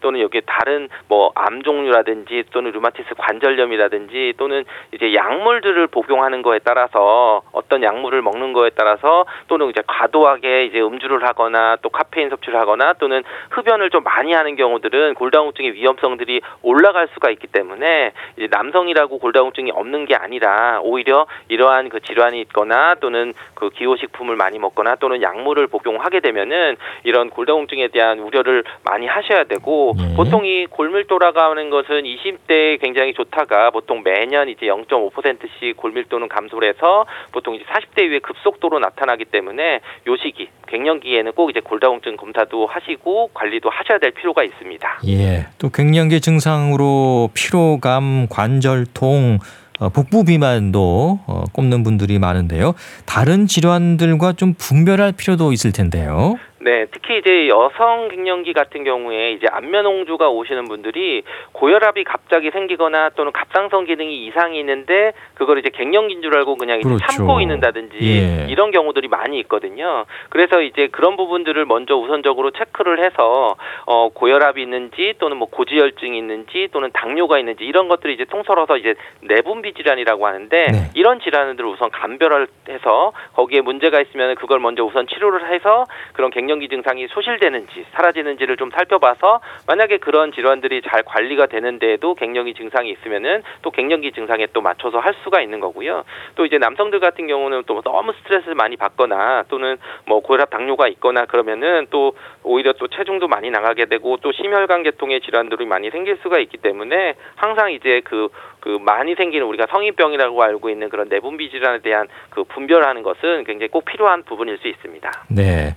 [0.00, 7.42] 또는 여기 다른 뭐 암 종류라든지 또는 류마티스 관절염이라든지 또는 이제 약물들을 복용하는 거에 따라서
[7.52, 12.92] 어떤 약물을 먹는 거에 따라서 또는 이제 과도하게 이제 음주를 하거나 또 카페인 섭취를 하거나
[12.94, 19.70] 또는 흡연을 좀 많이 하는 경우들은 골다공증의 위험성들이 올라갈 수가 있기 때문에 이제 남성이라고 골다공증이
[19.72, 25.66] 없는 게 아니라 오히려 이러한 그 질환이 있거나 또는 그 기호식품을 많이 먹거나 또는 약물을
[25.68, 30.14] 복용하게 되면은 이런 골다공증에 대한 우려를 많이 하 셔야 되고 네.
[30.14, 37.06] 보통 이 골밀도라고 하는 것은 20대에 굉장히 좋다가 보통 매년 이제 0.5%씩 골밀도는 감소를 해서
[37.32, 43.30] 보통 이제 40대 이후에 급속도로 나타나기 때문에 요 시기 갱년기에는 꼭 이제 골다공증 검사도 하시고
[43.34, 45.00] 관리도 하셔야 될 필요가 있습니다.
[45.08, 45.46] 예.
[45.58, 49.38] 또 갱년기 증상으로 피로감, 관절통
[49.82, 52.74] 어, 복부 비만도 어, 꼽는 분들이 많은데요.
[53.04, 56.36] 다른 질환들과 좀 분별할 필요도 있을 텐데요.
[56.64, 63.32] 네, 특히 이제 여성 갱년기 같은 경우에 이제 안면홍조가 오시는 분들이 고혈압이 갑자기 생기거나 또는
[63.32, 67.04] 갑상선 기능이 이상이 있는데 그걸 이제 갱년기인 줄 알고 그냥 그렇죠.
[67.04, 68.46] 참고 있는다든지 예.
[68.48, 70.04] 이런 경우들이 많이 있거든요.
[70.28, 76.68] 그래서 이제 그런 부분들을 먼저 우선적으로 체크를 해서 어 고혈압이 있는지 또는 뭐 고지혈증이 있는지
[76.70, 80.90] 또는 당뇨가 있는지 이런 것들이 이제 통설어서 이제 내분비 질환이라고 하는데 네.
[80.94, 86.68] 이런 질환들을 우선 감별해서 거기에 문제가 있으면 그걸 먼저 우선 치료를 해서 그런 갱년 갱년기
[86.68, 93.70] 증상이 소실되는지 사라지는지를 좀 살펴봐서 만약에 그런 질환들이 잘 관리가 되는데도 갱년기 증상이 있으면은 또
[93.70, 96.04] 갱년기 증상에 또 맞춰서 할 수가 있는 거고요.
[96.34, 101.24] 또 이제 남성들 같은 경우는 또 너무 스트레스를 많이 받거나 또는 뭐 고혈압 당뇨가 있거나
[101.24, 106.38] 그러면은 또 오히려 또 체중도 많이 나가게 되고 또 심혈관 계통의 질환들이 많이 생길 수가
[106.38, 108.28] 있기 때문에 항상 이제 그그
[108.60, 113.68] 그 많이 생기는 우리가 성인병이라고 알고 있는 그런 내분비 질환에 대한 그 분별하는 것은 굉장히
[113.68, 115.10] 꼭 필요한 부분일 수 있습니다.
[115.30, 115.74] 네.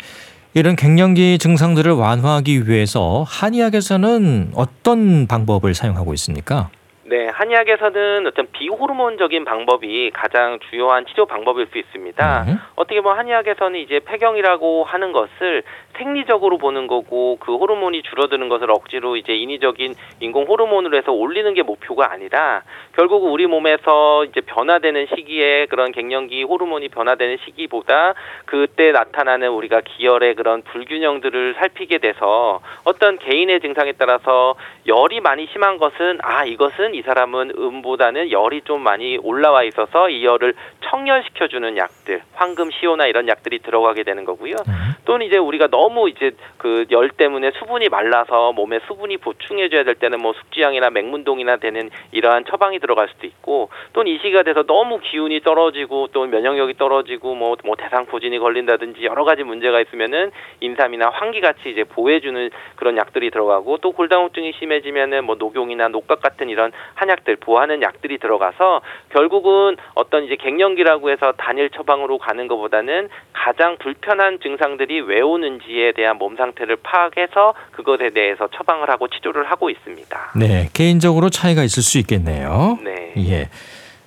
[0.58, 6.70] 이런 갱년기 증상들을 완화하기 위해서 한의학에서는 어떤 방법을 사용하고 있습니까?
[7.08, 12.46] 네, 한의학에서는 어떤 비호르몬적인 방법이 가장 주요한 치료 방법일 수 있습니다.
[12.48, 12.58] 음.
[12.76, 15.62] 어떻게 보면 한의학에서는 이제 폐경이라고 하는 것을
[15.98, 21.62] 생리적으로 보는 거고 그 호르몬이 줄어드는 것을 억지로 이제 인위적인 인공 호르몬으로 해서 올리는 게
[21.62, 22.64] 목표가 아니라
[22.94, 28.16] 결국 우리 몸에서 이제 변화되는 시기에 그런 갱년기 호르몬이 변화되는 시기보다
[28.46, 34.56] 그때 나타나는 우리가 기혈의 그런 불균형들을 살피게 돼서 어떤 개인의 증상에 따라서
[34.88, 40.26] 열이 많이 심한 것은 아 이것은 이 사람은 음보다는 열이 좀 많이 올라와 있어서 이
[40.26, 44.56] 열을 청열시켜주는 약들, 황금 시오나 이런 약들이 들어가게 되는 거고요.
[44.56, 44.74] 네.
[45.06, 50.22] 또는 이제 우리가 너무 이제 그 열 때문에 수분이 말라서 몸에 수분이 보충해줘야 될 때는
[50.22, 55.42] 뭐 숙지향이나 맹문동이나 되는 이러한 처방이 들어갈 수도 있고 또는 이 시기가 돼서 너무 기운이
[55.42, 60.32] 떨어지고 또 면역력이 떨어지고 뭐, 뭐 대상포진이 걸린다든지 여러 가지 문제가 있으면은
[60.62, 66.50] 인삼이나 환기 같이 이제 보호해주는 그런 약들이 들어가고 또 골다공증이 심해지면은 뭐 녹용이나 녹각 같은
[66.50, 73.78] 이런 한약들 보하는 약들이 들어가서 결국은 어떤 이제 갱년기라고 해서 단일 처방으로 가는 것보다는 가장
[73.78, 80.32] 불편한 증상들이 왜 오는지에 대한 몸 상태를 파악해서 그것에 대해서 처방을 하고 치료를 하고 있습니다.
[80.36, 82.80] 네, 개인적으로 차이가 있을 수 있겠네요.
[82.84, 83.14] 네.
[83.18, 83.50] 예.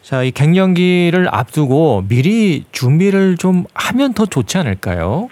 [0.03, 5.29] 자, 이 갱년기를 앞두고 미리 준비를 좀 하면 더 좋지 않을까요?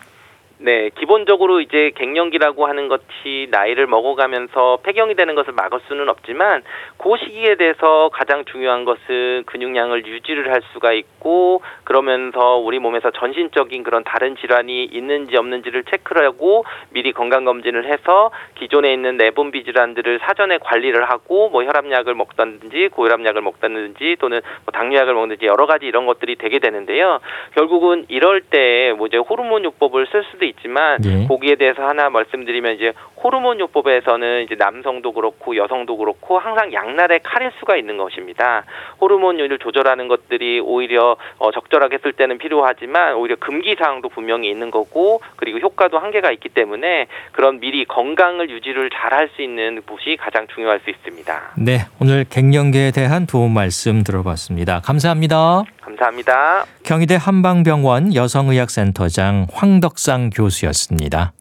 [0.67, 6.65] 네, 기본적으로 이제 갱년기라고 하는 것이 나이를 먹어가면서 폐경이 되는 것을 막을 수는 없지만
[6.97, 13.85] 그 시기에 대해서 가장 중요한 것은 근육량을 유지를 할 수가 있고 그러면서 우리 몸에서 전신적인
[13.85, 20.19] 그런 다른 질환이 있는지 없는지를 체크를 하고 미리 건강 검진을 해서 기존에 있는 내분비 질환들을
[20.19, 26.07] 사전에 관리를 하고 뭐 혈압약을 먹다든지 고혈압약을 먹다든지 또는 뭐 당뇨약을 먹든지 여러 가지 이런
[26.07, 27.21] 것들이 되게 되는데요.
[27.55, 31.27] 결국은 이럴 때 뭐 이제 호르몬 요법을 쓸 수도 있 지만 예.
[31.27, 32.93] 거기에 대해서 하나 말씀드리면 이제
[33.23, 38.65] 호르몬 요법에서는 이제 남성도 그렇고 여성도 그렇고 항상 양날의 칼일 수가 있는 것입니다.
[39.01, 45.21] 호르몬율을 조절하는 것들이 오히려 어, 적절하게 쓸 때는 필요하지만 오히려 금기 사항도 분명히 있는 거고
[45.37, 50.47] 그리고 효과도 한계가 있기 때문에 그런 미리 건강을 유지를 잘 할 수 있는 곳이 가장
[50.55, 51.55] 중요할 수 있습니다.
[51.59, 54.81] 네, 오늘 갱년기에 대한 도움 말씀 들어봤습니다.
[54.81, 55.65] 감사합니다.
[55.97, 56.67] 감사합니다.
[56.83, 61.33] 경희대 한방병원 여성의학센터장 황덕상 교수였습니다.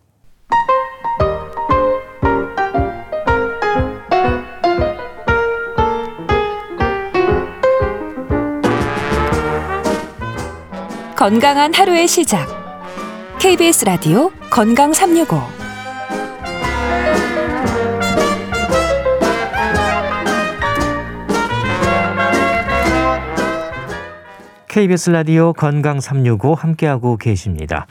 [11.16, 12.48] 건강한 하루의 시작.
[13.40, 15.65] KBS 라디오 건강 365.
[24.76, 27.88] KBS 라디오 건강 365 함께하고 계십니다.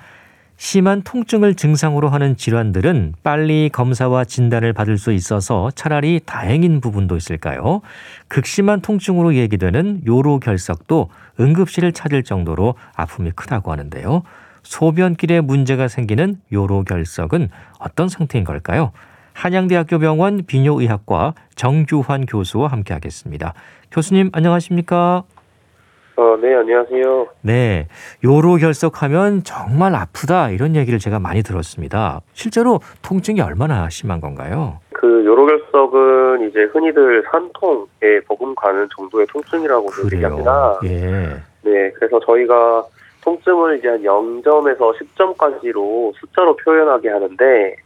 [0.58, 7.80] 심한 통증을 증상으로 하는 질환들은 빨리 검사와 진단을 받을 수 있어서 차라리 다행인 부분도 있을까요?
[8.28, 11.08] 극심한 통증으로 얘기되는 요로결석도
[11.40, 14.22] 응급실을 찾을 정도로 아픔이 크다고 하는데요.
[14.62, 18.92] 소변길에 문제가 생기는 요로결석은 어떤 상태인 걸까요?
[19.32, 23.54] 한양대학교 병원 비뇨의학과 정주환 교수와 함께하겠습니다.
[23.90, 25.24] 교수님 안녕하십니까?
[26.16, 27.26] 어, 네, 안녕하세요.
[27.42, 27.88] 네,
[28.22, 32.20] 요로 결석하면 정말 아프다 이런 얘기를 제가 많이 들었습니다.
[32.34, 34.78] 실제로 통증이 얼마나 심한 건가요?
[34.92, 40.78] 그 요로 결석은 이제 흔히들 산통에 버금가는 정도의 통증이라고 얘기합니다.
[40.84, 41.42] 예.
[41.62, 42.84] 네, 그래서 저희가
[43.24, 47.76] 통증을 이제 한 0점에서 10점까지로 숫자로 표현하게 하는데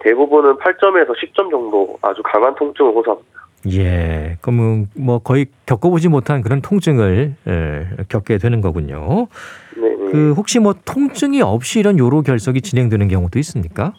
[0.00, 3.31] 대부분은 8점에서 10점 정도 아주 강한 통증을 호소합니다.
[3.70, 4.36] 예.
[4.40, 9.28] 그러면 뭐 거의 겪어보지 못한 그런 통증을 예, 겪게 되는 거군요.
[9.76, 9.96] 네, 네.
[10.10, 13.92] 그 혹시 뭐 통증이 없이 이런 요로 결석이 진행되는 경우도 있습니까?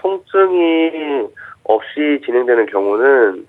[0.00, 1.26] 통증이
[1.64, 3.46] 없이 진행되는 경우는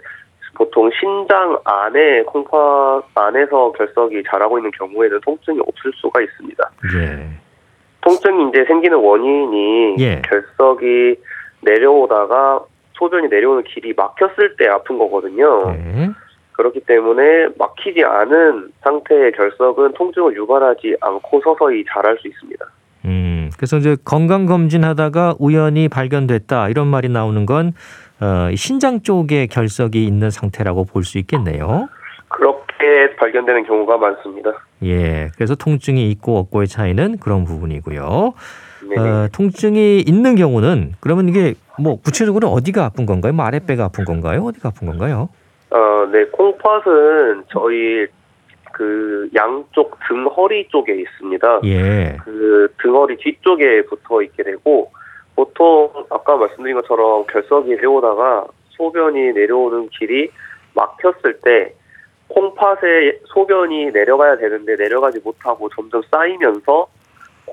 [0.55, 6.71] 보통 신장 안에 콩팥 안에서 결석이 자라고 있는 경우에는 통증이 없을 수가 있습니다.
[6.97, 7.29] 예.
[8.01, 10.21] 통증이 이제 생기는 원인이 예.
[10.25, 11.15] 결석이
[11.61, 12.63] 내려오다가
[12.99, 15.71] 소변이 내려오는 길이 막혔을 때 아픈 거거든요.
[15.71, 16.09] 네.
[16.51, 22.65] 그렇기 때문에 막히지 않은 상태의 결석은 통증을 유발하지 않고 서서히 자랄 수 있습니다.
[23.05, 23.49] 음.
[23.55, 27.71] 그래서 이제 건강 검진하다가 우연히 발견됐다 이런 말이 나오는 건
[28.19, 31.87] 어, 신장 쪽에 결석이 있는 상태라고 볼 수 있겠네요.
[32.27, 34.51] 그렇게 발견되는 경우가 많습니다.
[34.83, 35.29] 예.
[35.35, 38.33] 그래서 통증이 있고 없고의 차이는 그런 부분이고요.
[38.89, 38.99] 네.
[38.99, 43.33] 어, 통증이 있는 경우는 그러면 이게 뭐 구체적으로 어디가 아픈 건가요?
[43.33, 44.43] 뭐 아랫배가 아픈 건가요?
[44.43, 45.29] 어디가 아픈 건가요?
[45.71, 48.07] 어, 네, 콩팥은 저희
[48.73, 51.61] 그 양쪽 등 허리 쪽에 있습니다.
[51.65, 52.17] 예.
[52.23, 54.91] 그 등허리 뒤쪽에 붙어 있게 되고
[55.35, 60.31] 보통 아까 말씀드린 것처럼 결석이 내려오다가 소변이 내려오는 길이
[60.73, 61.73] 막혔을 때
[62.29, 66.87] 콩팥에 소변이 내려가야 되는데 내려가지 못하고 점점 쌓이면서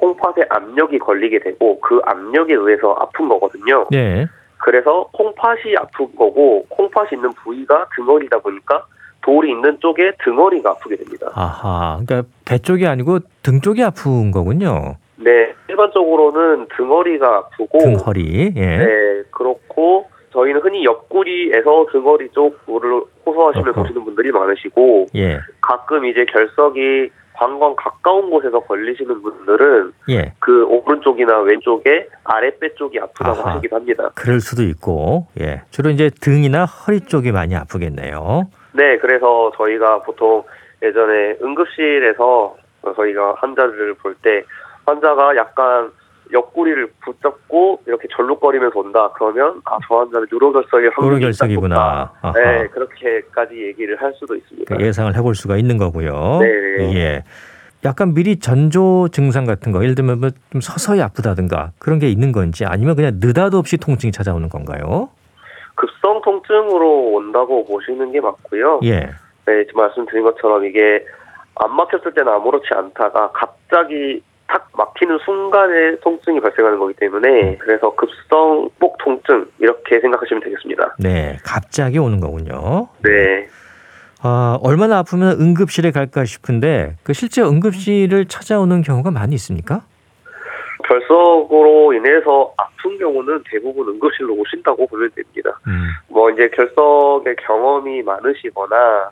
[0.01, 3.87] 콩팥에 압력이 걸리게 되고 그 압력에 의해서 아픈 거거든요.
[3.91, 4.27] 네.
[4.59, 8.87] 그래서 콩팥이 아픈 거고 콩팥이 있는 부위가 등허리다 보니까
[9.23, 11.31] 돌이 있는 쪽에 등허리가 아프게 됩니다.
[11.35, 11.99] 아하.
[12.05, 14.97] 그러니까 배 쪽이 아니고 등 쪽이 아픈 거군요.
[15.17, 18.53] 네, 일반적으로는 등허리가 아프고 등 허리.
[18.55, 18.77] 예.
[18.79, 23.73] 네, 그렇고 저희는 흔히 옆구리에서 등허리 쪽을 호소하시면.
[23.73, 30.33] 보시는 분들이 많으시고 예, 가끔 이제 결석이 방광 가까운 곳에서 걸리시는 분들은 예.
[30.41, 33.51] 그 오른쪽이나 왼쪽에 아랫배 쪽이 아프다고 아하.
[33.53, 34.11] 하시긴 합니다.
[34.15, 35.63] 그럴 수도 있고, 예.
[35.71, 38.49] 주로 이제 등이나 허리 쪽이 많이 아프겠네요.
[38.73, 40.43] 네, 그래서 저희가 보통
[40.83, 42.57] 예전에 응급실에서
[42.97, 44.43] 저희가 환자를 볼 때
[44.87, 45.91] 환자가 약간
[46.33, 49.11] 옆구리를 붙잡고 이렇게 절룩거리면서 온다.
[49.15, 52.13] 그러면 아 저 환자는 유로결석이 요로 결석이구나.
[52.23, 52.33] 아하.
[52.33, 54.75] 네, 그렇게까지 얘기를 할 수도 있습니다.
[54.75, 56.39] 그 예상을 해볼 수가 있는 거고요.
[56.41, 56.95] 네.
[56.95, 57.25] 예.
[57.85, 62.33] 약간 미리 전조 증상 같은 거, 예를 들면 뭐 좀 서서히 아프다든가 그런 게 있는
[62.33, 65.11] 건지 아니면 그냥 느닷없이 통증이 찾아오는 건가요?
[65.77, 68.81] 급성 통증으로 온다고 보시는 게 맞고요.
[68.85, 69.11] 예.
[69.47, 71.05] 네, 말씀드린 것처럼 이게
[71.57, 78.69] 안 막혔을 때는 아무렇지 않다가 갑자기 탁 막히는 순간에 통증이 발생하는 거기 때문에 그래서 급성
[78.79, 80.97] 목 통증 이렇게 생각하시면 되겠습니다.
[80.99, 81.39] 네.
[81.45, 82.89] 갑자기 오는 거군요.
[83.03, 83.49] 네.
[84.23, 89.83] 아, 얼마나 아프면 응급실에 갈까 싶은데 그 실제 응급실을 찾아오는 경우가 많이 있습니까?
[90.85, 95.59] 결석으로 인해서 아픈 경우는 대부분 응급실로 오신다고 보면 됩니다.
[95.67, 95.89] 음.
[96.09, 99.11] 뭐 이제 결석의 경험이 많으시거나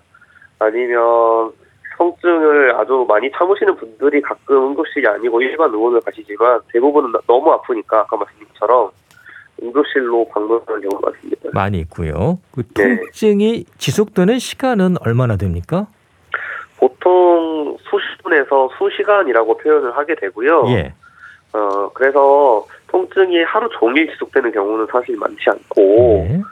[0.58, 1.52] 아니면
[1.96, 8.16] 통증을 아주 많이 참으시는 분들이 가끔 응급실이 아니고 일반 의원을 가시지만 대부분은 너무 아프니까 아까
[8.16, 8.90] 말씀드린 것처럼
[9.62, 11.50] 응급실로 방문하는 경우가 많습니다.
[11.52, 12.38] 많이 있고요.
[12.52, 12.96] 그 네.
[12.96, 15.87] 통증이 지속되는 시간은 얼마나 됩니까?
[16.78, 20.64] 보통 수십분에서 수시간이라고 표현을 하게 되고요.
[20.68, 20.92] 예.
[21.52, 26.42] 어, 그래서 통증이 하루 종일 지속되는 경우는 사실 많지 않고 예.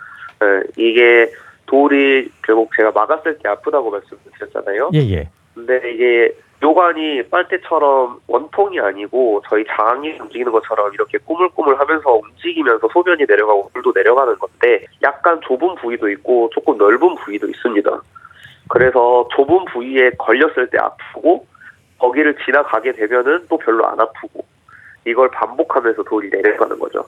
[0.43, 1.31] 예, 이게
[1.73, 4.91] 돌이 결국 제가 막았을 때 아프다고 말씀드렸잖아요.
[4.93, 5.31] 예, 예.
[5.55, 13.25] 근데 이게 요관이 빨대처럼 원통이 아니고 저희 장이 움직이는 것처럼 이렇게 꾸물꾸물 하면서 움직이면서 소변이
[13.27, 18.03] 내려가고 물도 내려가는 건데 약간 좁은 부위도 있고 조금 넓은 부위도 있습니다.
[18.69, 21.47] 그래서 좁은 부위에 걸렸을 때 아프고
[21.99, 24.45] 거기를 지나가게 되면은 또 별로 안 아프고
[25.07, 27.03] 이걸 반복하면서 돌이 내려가는 거죠.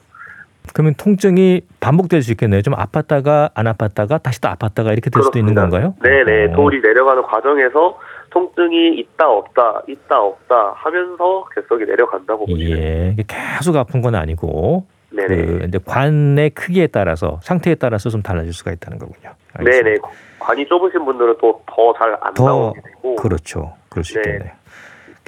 [0.72, 2.62] 그러면 통증이 반복될 수 있겠네요.
[2.62, 5.92] 좀 아팠다가 안 아팠다가 다시 또 아팠다가 이렇게 될 수도 있는 그렇습니다.
[5.92, 5.94] 건가요?
[6.24, 6.52] 네네.
[6.52, 6.56] 어.
[6.56, 7.98] 돌이 내려가는 과정에서
[8.30, 15.28] 통증이 있다 없다 있다 없다 하면서 결석이 내려간다고 보시면 예, 계속 아픈 건 아니고 네네.
[15.28, 19.30] 그 이제 관의 크기에 따라서 상태에 따라서 좀 달라질 수가 있다는 거군요.
[19.52, 19.84] 알겠습니다.
[19.88, 19.98] 네네.
[20.40, 23.14] 관이 좁으신 분들은 또 더 잘안더 나오게 되고.
[23.16, 23.74] 그렇죠.
[23.88, 24.20] 그럴 수 네.
[24.20, 24.50] 있겠네요.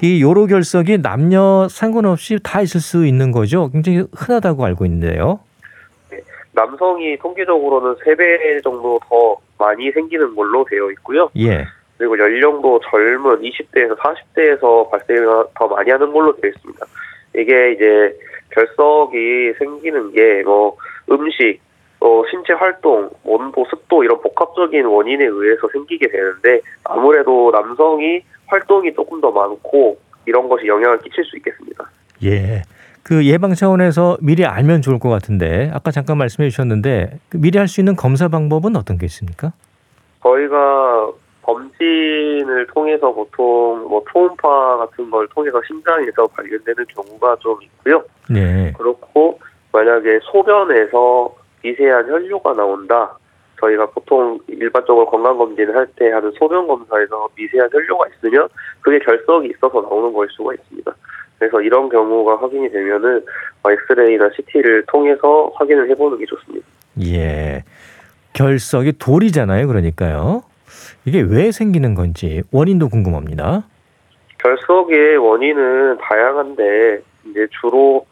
[0.03, 3.71] 이 요로 결석이 남녀 상관없이 다 있을 수 있는 거죠.
[3.71, 5.41] 굉장히 흔하다고 알고 있는데요.
[6.53, 11.31] 남성이 통계적으로는 3배 정도 더 많이 생기는 걸로 되어 있고요.
[11.39, 11.67] 예.
[11.99, 16.87] 그리고 연령도 젊은 20대에서 40대에서 발생을 더 많이 하는 걸로 되어 있습니다.
[17.39, 18.19] 이게 이제
[18.51, 20.77] 결석이 생기는 게 뭐
[21.11, 21.61] 음식,
[22.07, 29.21] 어, 신체 활동, 온도, 습도 이런 복합적인 원인에 의해서 생기게 되는데 아무래도 남성이 활동이 조금
[29.21, 31.91] 더 많고 이런 것이 영향을 끼칠 수 있겠습니다.
[32.25, 32.63] 예.
[33.03, 37.67] 그 예방 차원에서 미리 알면 좋을 것 같은데 아까 잠깐 말씀해 주셨는데 그 미리 할
[37.67, 39.53] 수 있는 검사 방법은 어떤 게 있습니까?
[40.23, 41.11] 저희가
[41.43, 48.05] 검진을 통해서 보통 뭐 초음파 같은 걸 통해서 심장에서 발견되는 경우가 좀 있고요.
[48.31, 48.73] 네.
[48.79, 49.41] 그렇고
[49.73, 51.35] 만약에 소변에서
[51.71, 53.19] 미세한 혈류가 나온다.
[53.61, 58.49] 저희가 보통 일반적으로 건강검진을 할 때 하는 소변 검사에서 미세한 혈류가 있으면
[58.81, 60.95] 그게 결석이 있어서 나오는 거일 수가 있습니다.
[61.39, 63.23] 그래서 이런 경우가 확인이 되면은
[63.63, 66.67] 어, 엑스레이나 CT를 통해서 확인을 해보는 게 좋습니다.
[67.03, 67.65] 예.
[68.35, 69.67] 결석이 돌이잖아요.
[69.67, 70.45] 그러니까요.
[71.05, 73.65] 이게 왜 생기는 건지 원인도 궁금합니다.
[74.39, 78.07] 결석의 원인은 다양한데 이제 주로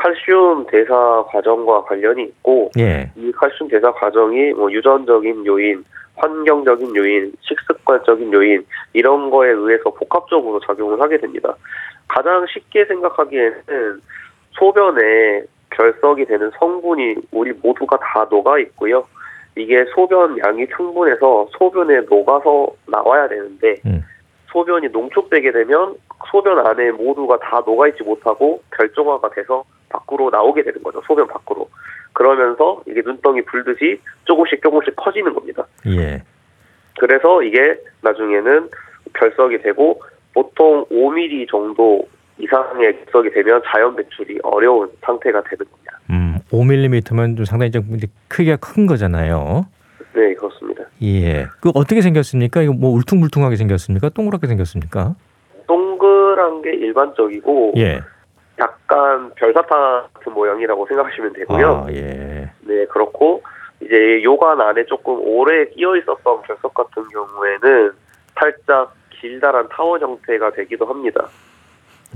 [0.00, 3.10] 칼슘 대사 과정과 관련이 있고 예.
[3.16, 5.84] 이 칼슘 대사 과정이 뭐 유전적인 요인,
[6.16, 11.54] 환경적인 요인, 식습관적인 요인 이런 거에 의해서 복합적으로 작용을 하게 됩니다.
[12.08, 14.00] 가장 쉽게 생각하기에는
[14.52, 19.04] 소변에 결석이 되는 성분이 우리 모두가 다 녹아 있고요.
[19.54, 24.02] 이게 소변 양이 충분해서 소변에 녹아서 나와야 되는데 음.
[24.50, 25.94] 소변이 농축되게 되면
[26.30, 31.02] 소변 안에 모두가 다 녹아있지 못하고 결정화가 돼서 밖으로 나오게 되는 거죠.
[31.06, 31.68] 소변 밖으로.
[32.12, 35.66] 그러면서 이게 눈덩이 불듯이 조금씩 조금씩 커지는 겁니다.
[35.86, 36.22] 예.
[36.98, 38.68] 그래서 이게 나중에는
[39.14, 45.98] 결석이 되고 보통 5mm 정도 이상의 결석이 되면 자연 배출이 어려운 상태가 되는 겁니다.
[46.10, 47.84] 음, 5mm면 좀 상당히 좀
[48.28, 49.66] 크기가 큰 거잖아요.
[50.14, 50.84] 네, 그렇습니다.
[51.02, 51.46] 예.
[51.60, 52.62] 그 어떻게 생겼습니까?
[52.62, 54.08] 이거 뭐 울퉁불퉁하게 생겼습니까?
[54.08, 55.14] 동그랗게 생겼습니까?
[55.66, 58.00] 동그란 게 일반적이고 예.
[58.60, 61.84] 약간 별사탕 같은 모양이라고 생각하시면 되고요.
[61.86, 62.50] 아, 예.
[62.60, 63.42] 네, 그렇고
[63.80, 67.92] 이제 요관 안에 조금 오래 끼어 있었던 결석 같은 경우에는
[68.38, 71.28] 살짝 길다란 타원 형태가 되기도 합니다.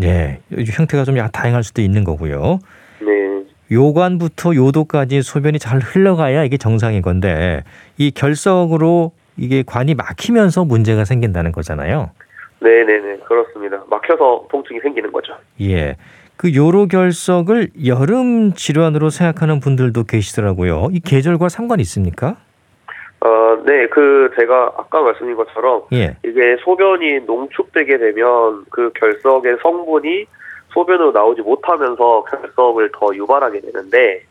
[0.02, 2.58] 예, 형태가 좀 약간 다양할 수도 있는 거고요.
[3.00, 7.62] 네, 요관부터 요도까지 소변이 잘 흘러가야 이게 정상인 건데
[7.96, 12.10] 이 결석으로 이게 관이 막히면서 문제가 생긴다는 거잖아요.
[12.60, 13.82] 네, 네, 네, 그렇습니다.
[13.88, 15.36] 막혀서 통증이 생기는 거죠.
[15.60, 15.96] 예.
[16.36, 20.88] 그 요로 결석을 여름 질환으로 생각하는 분들도 계시더라고요.
[20.92, 22.36] 이 계절과 상관이 있습니까?
[23.20, 26.16] 어, 네, 그 제가 아까 말씀드린 것처럼 예.
[26.24, 30.26] 이게 소변이 농축되게 되면 그 결석의 성분이
[30.74, 34.24] 소변으로 나오지 못하면서 결석을 더 유발하게 되는데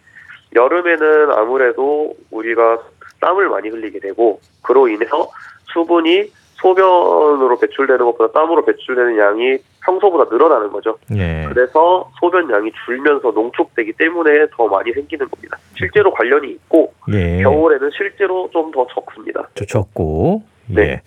[0.53, 2.79] 여름에는 아무래도 우리가
[3.21, 5.31] 땀을 많이 흘리게 되고 그로 인해서
[5.73, 6.29] 수분이
[6.63, 10.97] 소변으로 배출되는 것보다 땀으로 배출되는 양이 평소보다 늘어나는 거죠.
[11.13, 11.45] 예.
[11.49, 15.57] 그래서 소변 양이 줄면서 농축되기 때문에 더 많이 생기는 겁니다.
[15.75, 17.41] 실제로 관련이 있고 예.
[17.43, 19.47] 겨울에는 실제로 좀 더 적습니다.
[19.67, 20.41] 좋고.
[20.67, 21.01] 네.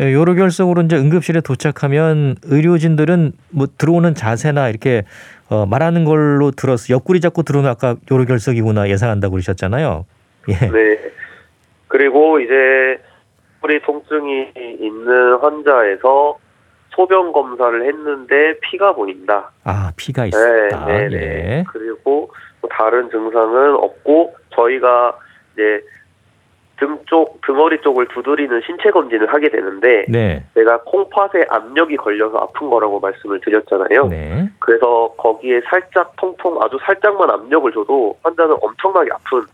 [0.00, 0.12] 예.
[0.12, 5.04] 요로 결석으로 이제 응급실에 도착하면 의료진들은 뭐 들어오는 자세나 이렇게
[5.48, 10.04] 어, 말하는 걸로 들어서 옆구리 잡고 들어오면 아까 요로 결석이구나 예상한다고 그러셨잖아요.
[10.48, 10.54] 예.
[10.54, 10.98] 네.
[11.88, 12.98] 그리고 이제
[13.66, 16.38] 뿌리 통증이 있는 환자에서
[16.90, 19.50] 소변 검사를 했는데 피가 보인다.
[19.64, 20.86] 아 피가 네, 있었다.
[20.86, 21.16] 네, 네.
[21.16, 21.64] 예.
[21.72, 25.18] 그리고 뭐 다른 증상은 없고 저희가
[25.52, 25.82] 이제
[26.78, 30.44] 등 쪽, 등허리 쪽을 두드리는 신체 검진을 하게 되는데 네.
[30.54, 34.06] 제가 콩팥에 압력이 걸려서 아픈 거라고 말씀을 드렸잖아요.
[34.08, 34.48] 네.
[34.60, 39.44] 그래서 거기에 살짝 통통 아주 살짝만 압력을 줘도 환자는 엄청나게 아픈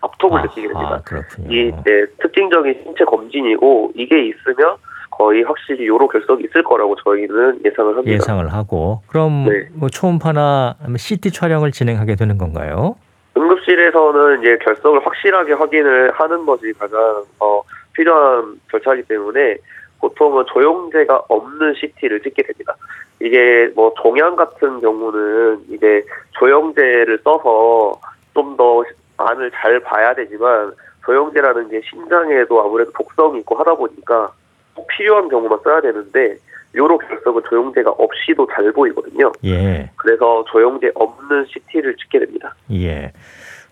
[0.00, 0.94] 압톡을 느끼게 됩니다.
[0.94, 1.52] 아, 그렇군요.
[1.52, 4.76] 이 네, 특징적인 신체 검진이고 이게 있으면
[5.10, 8.10] 거의 확실히 요로 결석이 있을 거라고 저희는 예상을 합니다.
[8.10, 9.68] 예상을 하고 그럼 네.
[9.74, 12.96] 뭐 초음파나 CT 촬영을 진행하게 되는 건가요?
[13.36, 16.98] 응급실에서는 이제 결석을 확실하게 확인을 하는 것이 가장
[17.40, 19.56] 어, 필요한 절차이기 때문에
[20.00, 22.76] 보통은 조영제가 없는 CT를 찍게 됩니다.
[23.20, 26.04] 이게 뭐 종양 같은 경우는 이제
[26.38, 27.98] 조영제를 써서
[28.34, 28.84] 좀더
[29.28, 30.72] 안을 잘 봐야 되지만
[31.04, 34.32] 조영제라는 게 심장에도 아무래도 독성이 있고 하다 보니까
[34.74, 36.36] 꼭 필요한 경우만 써야 되는데
[36.74, 39.32] 요로 결석은 조영제가 없이도 잘 보이거든요.
[39.44, 39.90] 예.
[39.96, 42.54] 그래서 조영제 없는 CT를 찍게 됩니다.
[42.72, 43.12] 예.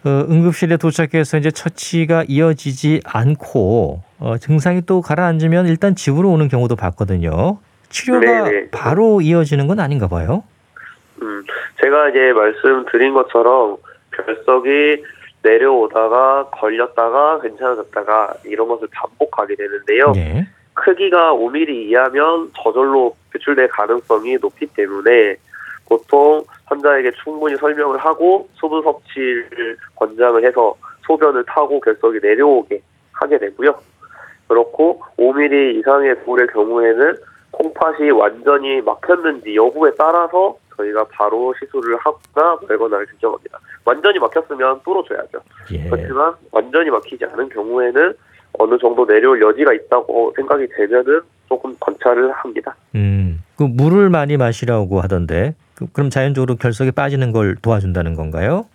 [0.05, 6.77] 어, 응급실에 도착해서 이제 처치가 이어지지 않고 어, 증상이 또 가라앉으면 일단 집으로 오는 경우도
[6.77, 7.59] 봤거든요.
[7.91, 8.71] 치료가 네네.
[8.71, 10.45] 바로 이어지는 건 아닌가 봐요.
[11.23, 11.45] 음,
[11.81, 13.77] 제가 이제 말씀드린 것처럼
[14.13, 15.03] 결석이
[15.47, 20.13] 내려오다가 걸렸다가 괜찮아졌다가 이런 것을 반복하게 되는데요.
[20.17, 20.47] 예.
[20.75, 25.37] 크기가 5mm 이하면 저절로 배출될 가능성이 높기 때문에
[25.89, 30.75] 보통 환자에게 충분히 설명을 하고 수분 섭취를 권장을 해서
[31.07, 32.83] 소변을 타고 결석이 내려오게
[33.13, 33.75] 하게 되고요.
[34.49, 37.17] 그렇고 5mm 이상의 돌의 경우에는
[37.53, 43.59] 콩팥이 완전히 막혔는지 여부에 따라서 저희가 바로 시술을 하거나 말거나를 결정합니다.
[43.87, 45.39] 완전히 막혔으면 뚫어줘야죠.
[45.73, 45.89] 예.
[45.89, 48.13] 그렇지만 완전히 막히지 않은 경우에는
[48.59, 52.75] 어느 정도 내려올 여지가 있다고 생각이 되면은 조금 관찰을 합니다.
[52.95, 53.43] 음.
[53.57, 58.67] 그 물을 많이 마시라고 하던데 그, 그럼 자연적으로 결석이 빠지는 걸 도와준다는 건가요?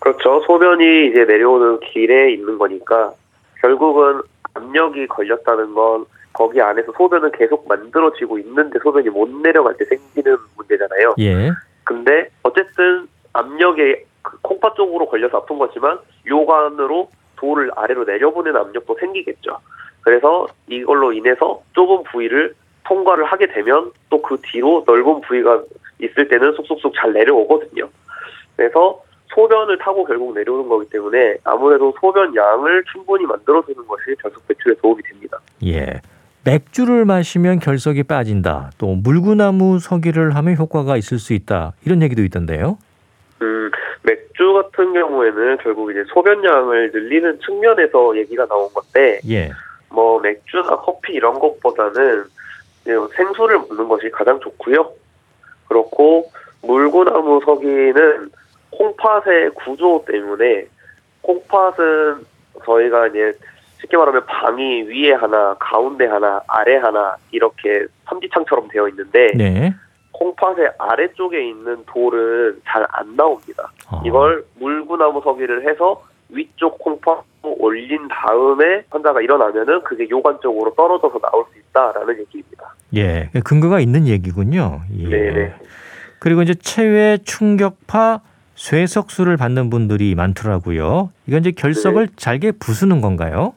[0.00, 0.40] 그렇죠.
[0.46, 3.12] 소변이 이제 내려오는 길에 있는 거니까
[3.60, 4.22] 결국은
[4.54, 11.14] 압력이 걸렸다는 건 거기 안에서 소변은 계속 만들어지고 있는데 소변이 못 내려갈 때 생기는 문제잖아요.
[11.18, 11.50] 예.
[11.84, 19.58] 근데 어쨌든 압력에 그 콩팥 쪽으로 걸려서 아픈 거지만 요관으로 돌을 아래로 내려보내는 압력도 생기겠죠.
[20.00, 22.54] 그래서 이걸로 인해서 좁은 부위를
[22.84, 25.62] 통과를 하게 되면 또 그 뒤로 넓은 부위가
[26.00, 27.88] 있을 때는 쏙쏙쏙 잘 내려오거든요.
[28.56, 29.02] 그래서
[29.34, 35.02] 소변을 타고 결국 내려오는 거기 때문에 아무래도 소변 양을 충분히 만들어주는 것이 결석 배출에 도움이
[35.02, 35.38] 됩니다.
[35.64, 36.00] 예.
[36.44, 38.72] 맥주를 마시면 결석이 빠진다.
[38.78, 41.72] 또 물구나무 서기를 하면 효과가 있을 수 있다.
[41.86, 42.78] 이런 얘기도 있던데요.
[43.42, 43.70] 음,
[44.04, 49.50] 맥주 같은 경우에는 결국 이제 소변량을 늘리는 측면에서 얘기가 나온 건데, 예.
[49.90, 52.24] 뭐 맥주나 커피 이런 것보다는
[53.16, 54.92] 생수를 먹는 것이 가장 좋고요.
[55.68, 56.30] 그렇고
[56.62, 58.30] 물구나무 서기는
[58.70, 60.66] 콩팥의 구조 때문에
[61.22, 62.24] 콩팥은
[62.64, 63.32] 저희가 이제
[63.80, 69.74] 쉽게 말하면 방이 위에 하나, 가운데 하나, 아래 하나 이렇게 삼지창처럼 되어 있는데 네.
[70.22, 73.70] 콩팥의 아래쪽에 있는 돌은 잘 안 나옵니다.
[73.90, 74.02] 아.
[74.04, 81.44] 이걸 물구나무 서기를 해서 위쪽 콩팥 올린 다음에 환자가 일어나면은 그게 요관 쪽으로 떨어져서 나올
[81.52, 82.74] 수 있다라는 얘기입니다.
[82.96, 83.30] 예.
[83.44, 84.80] 근거가 있는 얘기군요.
[84.98, 85.08] 예.
[85.08, 85.54] 네네.
[86.20, 88.20] 그리고 이제 체외 충격파
[88.54, 91.10] 쇠석수를 받는 분들이 많더라고요.
[91.26, 93.54] 이건 이제 결석을 잘게 부수는 건가요?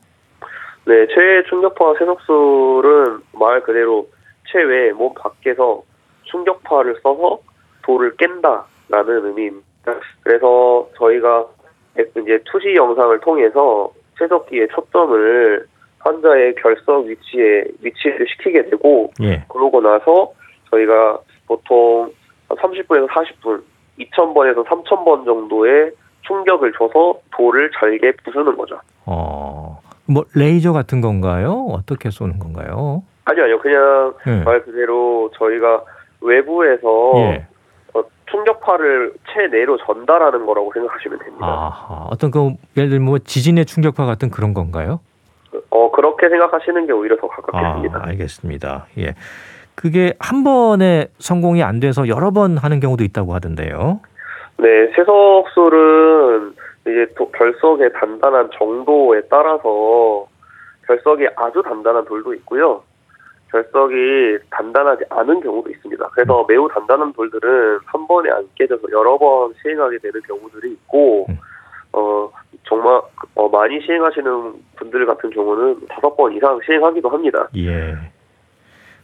[0.86, 4.08] 네, 체외 충격파 세석술은 말 그대로
[4.52, 5.84] 체외 몸 밖에서
[6.36, 7.40] 충격파를 써서
[7.84, 9.96] 돌을 깬다라는 의미입니다.
[10.22, 11.46] 그래서 저희가
[11.98, 15.66] 이제 투시 영상을 통해서 세석기의 초점을
[16.00, 19.44] 환자의 결석 위치에 위치를 시키게 되고 예.
[19.50, 20.32] 그러고 나서
[20.70, 22.12] 저희가 보통
[22.50, 23.64] 30분에서 40분,
[24.00, 28.80] 2,000번에서 3,000번 정도의 충격을 줘서 돌을 잘게 부수는 거죠.
[29.06, 31.68] 어, 뭐 레이저 같은 건가요?
[31.70, 33.04] 어떻게 쏘는 건가요?
[33.26, 33.60] 아니요, 아니요.
[33.60, 34.44] 그냥 예.
[34.44, 35.84] 말 그대로 저희가
[36.26, 37.48] 외부에서 예.
[37.94, 38.02] 어,
[38.32, 41.46] 충격파를 체내로 전달하는 거라고 생각하시면 됩니다.
[41.46, 42.08] 아하.
[42.12, 45.00] 어떤 그 예를 들면 뭐 지진의 충격파 같은 그런 건가요?
[45.70, 48.02] 어, 그렇게 생각하시는 게 오히려 더 아, 가깝겠습니다.
[48.08, 48.86] 알겠습니다.
[48.98, 49.14] 예.
[49.76, 54.00] 그게 한 번에 성공이 안 돼서 여러 번 하는 경우도 있다고 하던데요.
[54.58, 56.54] 네, 세석술은
[56.88, 60.28] 이제 도- 결석의 단단한 정도에 따라서
[60.88, 62.84] 결석이 아주 단단한 돌도 있고요.
[63.56, 66.10] 결석이 단단하지 않은 경우도 있습니다.
[66.10, 71.38] 그래서 매우 단단한 돌들은 한 번에 안 깨져서 여러 번 시행하게 되는 경우들이 있고, 음.
[71.94, 72.30] 어,
[72.68, 73.02] 정말
[73.36, 77.48] 어, 많이 시행하시는 분들 같은 경우는 다섯 번 이상 시행하기도 합니다.
[77.56, 77.96] 예.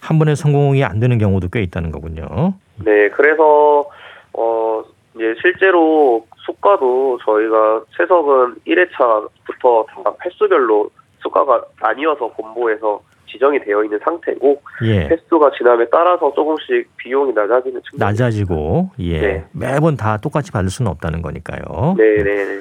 [0.02, 2.56] 한 번에 성공이 안 되는 경우도 꽤 있다는 거군요.
[2.84, 3.86] 네, 그래서
[4.34, 4.84] 어
[5.16, 10.90] 이제 실제로 수가도 저희가 세석은 1회차부터 다 횟수별로
[11.22, 13.00] 수가가 나뉘어서 본부에서
[13.32, 15.08] 지정이 되어 있는 상태고 예.
[15.08, 19.22] 횟수가 지남에 따라서 조금씩 비용이 낮아지는 측면이 낮아지고 예.
[19.22, 19.46] 네.
[19.54, 21.96] 매번 다 똑같이 받을 수는 없다는 거니까요.
[21.98, 22.60] 네, 네, 네.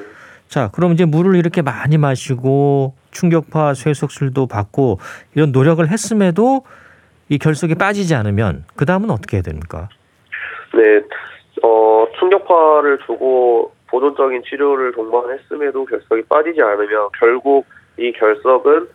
[0.49, 4.99] 자, 그럼 이제 물을 이렇게 많이 마시고 충격파 쇠석술도 받고
[5.35, 6.65] 이런 노력을 했음에도
[7.29, 9.89] 이 결석이 빠지지 않으면 그 다음은 어떻게 해야 됩니까?
[10.75, 11.03] 네,
[11.63, 17.67] 어, 충격파를 주고 보존적인 치료를 동반했음에도 결석이 빠지지 않으면 결국
[17.99, 18.89] 이 결석은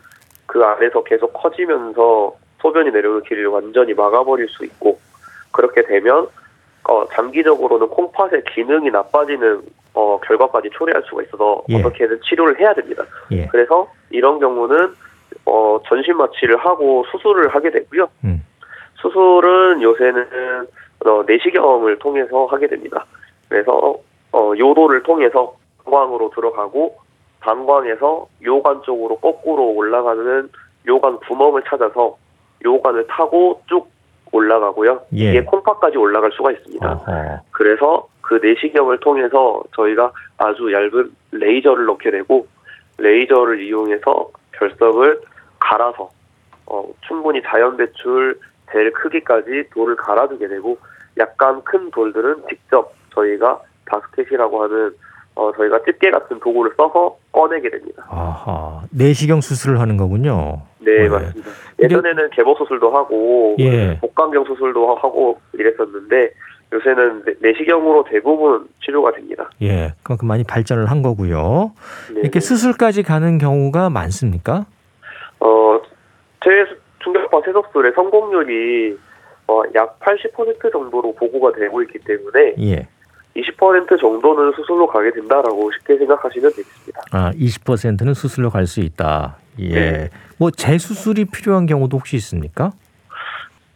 [0.46, 5.00] 그 안에서 계속 커지면서 소변이 내려오는 길을 완전히 막아버릴 수 있고
[5.52, 6.28] 그렇게 되면
[6.88, 9.62] 어, 장기적으로는 콩팥의 기능이 나빠지는
[9.94, 11.78] 어, 결과까지 초래할 수가 있어서 예.
[11.78, 13.04] 어떻게든 치료를 해야 됩니다.
[13.32, 13.48] 예.
[13.48, 14.94] 그래서 이런 경우는
[15.46, 18.08] 어, 전신 마취를 하고 수술을 하게 되고요.
[18.26, 18.46] 음.
[18.96, 20.68] 수술은 요새는
[21.06, 23.06] 어, 내시경을 통해서 하게 됩니다.
[23.50, 23.98] 그래서
[24.32, 26.98] 어, 요도를 통해서 방광으로 들어가고
[27.46, 30.50] 방광에서 요관 쪽으로 거꾸로 올라가는
[30.88, 32.18] 요관 구멍을 찾아서
[32.64, 33.88] 요관을 타고 쭉
[34.32, 35.02] 올라가고요.
[35.14, 35.30] 예.
[35.30, 36.92] 이게 콩팥까지 올라갈 수가 있습니다.
[36.92, 37.40] 어허.
[37.52, 42.48] 그래서 그 내시경을 통해서 저희가 아주 얇은 레이저를 넣게 되고
[42.98, 45.22] 레이저를 이용해서 결석을
[45.60, 46.10] 갈아서
[46.66, 50.78] 어, 충분히 자연 배출 될 크기까지 돌을 갈아주게 되고
[51.20, 54.96] 약간 큰 돌들은 직접 저희가 바스켓이라고 하는
[55.36, 58.06] 어, 저희가 집게 같은 도구를 써서 꺼내게 됩니다.
[58.10, 58.82] 아하.
[58.92, 60.62] 내시경 수술을 하는 거군요.
[60.80, 61.10] 네, 네.
[61.10, 61.52] 맞습니다.
[61.80, 63.98] 예전에는 개복 수술도 하고 예.
[64.00, 66.32] 복강경 수술도 하고 이랬었는데
[66.72, 69.50] 요새는 내- 내시경으로 대부분 치료가 됩니다.
[69.62, 69.94] 예.
[70.04, 71.74] 그만큼 많이 발전을 한 거고요.
[72.14, 72.22] 네.
[72.22, 74.66] 이렇게 수술까지 가는 경우가 많습니까?
[75.42, 75.80] 어,
[76.44, 76.66] 체외
[77.04, 78.98] 충격파 세석술의 성공률이
[79.48, 82.88] 어, 약 80% 정도로 보고가 되고 있기 때문에 예.
[83.36, 87.02] 20% 정도는 수술로 가게 된다라고 쉽게 생각하시면 되겠습니다.
[87.12, 89.38] 아, 20%는 수술로 갈 수 있다.
[89.60, 89.74] 예.
[89.74, 90.10] 네.
[90.38, 92.72] 뭐 재수술이 필요한 경우도 혹시 있습니까?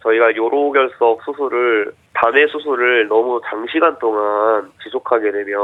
[0.01, 5.57] 저희가 요로결석 수술을 단회 수술을 너무 장시간 동안 지속하게 되면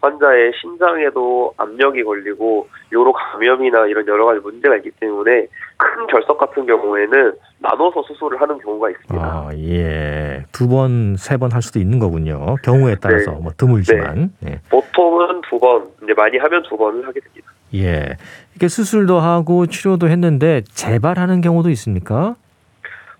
[0.00, 5.46] 환자의 심장에도 압력이 걸리고 요로 감염이나 이런 여러 가지 문제가 있기 때문에
[5.76, 9.24] 큰 결석 같은 경우에는 나눠서 수술을 하는 경우가 있습니다.
[9.26, 10.44] 아, 예.
[10.52, 12.56] 두 번, 세 번 할 수도 있는 거군요.
[12.62, 13.38] 경우에 따라서 네.
[13.42, 14.30] 뭐 드물지만.
[14.46, 14.60] 예.
[14.70, 17.50] 보통은 두 번, 이제 많이 하면 두 번을 하게 됩니다.
[17.74, 18.16] 예.
[18.54, 22.36] 이렇게 수술도 하고 치료도 했는데 재발하는 경우도 있습니까?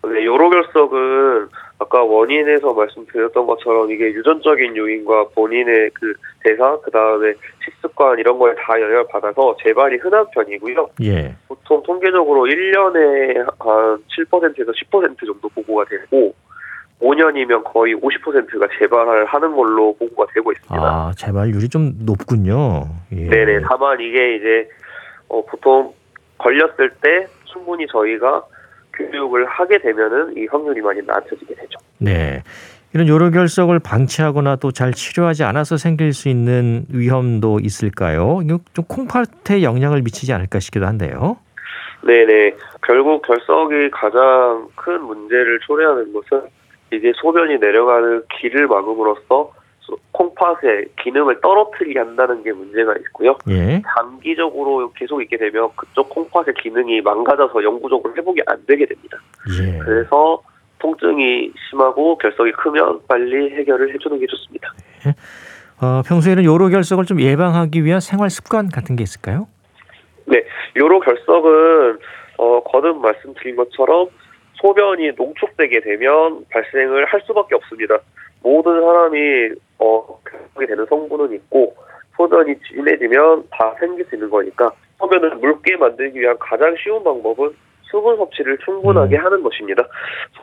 [0.04, 1.48] 네, 요로 결석은
[1.80, 6.12] 아까 원인에서 말씀드렸던 것처럼 이게 유전적인 요인과 본인의 그
[6.42, 10.88] 대사, 그 다음에 식습관 이런 거에 다 영향을 받아서 재발이 흔한 편이고요.
[11.04, 11.36] 예.
[11.46, 16.34] 보통 통계적으로 1년에 한 7%에서 10% 정도 보고가 되고
[17.00, 20.84] 5년이면 거의 50%가 재발을 하는 걸로 보고가 되고 있습니다.
[20.84, 22.88] 아, 재발률이 좀 높군요.
[23.12, 23.28] 예.
[23.28, 23.60] 네네.
[23.68, 24.68] 다만 이게 이제
[25.28, 25.94] 어, 보통
[26.38, 28.44] 걸렸을 때 충분히 저희가
[28.99, 31.78] 교육을 하게 되면은 이 확률이 많이 낮아지게 되죠.
[31.99, 32.42] 네.
[32.94, 38.40] 이런 요로 결석을 방치하거나 또 잘 치료하지 않아서 생길 수 있는 위험도 있을까요?
[38.44, 41.36] 이거 좀 콩팥에 영향을 미치지 않을까 싶기도 한데요.
[42.07, 42.55] 네네.
[42.86, 46.46] 결국 결석이 가장 큰 문제를 초래하는 것은
[46.92, 49.53] 이게 소변이 내려가는 길을 막음으로써 소-
[50.12, 53.36] 콩팥의 기능을 떨어뜨리게 한다는 게 문제가 있고요.
[53.49, 53.82] 예.
[53.97, 59.18] 장기적으로 계속 있게 되면 그쪽 콩팥의 기능이 망가져서 영구적으로 회복이 안 되게 됩니다.
[59.61, 59.78] 예.
[59.78, 60.43] 그래서
[60.78, 64.72] 통증이 심하고 결석이 크면 빨리 해결을 해주는 게 좋습니다.
[65.80, 69.47] 어, 평소에는 요로 결석을 좀 예방하기 위한 생활 습관 같은 게 있을까요?
[70.26, 70.45] 네,
[70.76, 71.99] 요로 결석은
[72.39, 74.09] 어, 거듭 말씀드린 것처럼
[74.55, 77.99] 소변이 농축되게 되면 발생을 할 수밖에 없습니다.
[78.43, 81.74] 모든 사람이 어, 결석이 되는 성분은 있고
[82.16, 88.16] 소변이 진해지면 다 생길 수 있는 거니까 소변을 묽게 만들기 위한 가장 쉬운 방법은 수분
[88.16, 89.24] 섭취를 충분하게 음.
[89.24, 89.86] 하는 것입니다.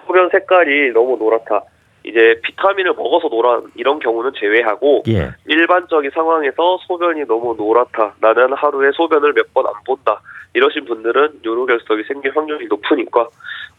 [0.06, 1.62] 소변 색깔이 너무 노랗다.
[2.06, 5.32] 이제 비타민을 먹어서 노란 이런 경우는 제외하고 예.
[5.48, 8.16] 일반적인 상황에서 소변이 너무 노랗다.
[8.22, 10.22] 나는 하루에 소변을 몇 번 안 본다.
[10.54, 13.28] 이러신 분들은 요로결석이 생길 확률이 높으니까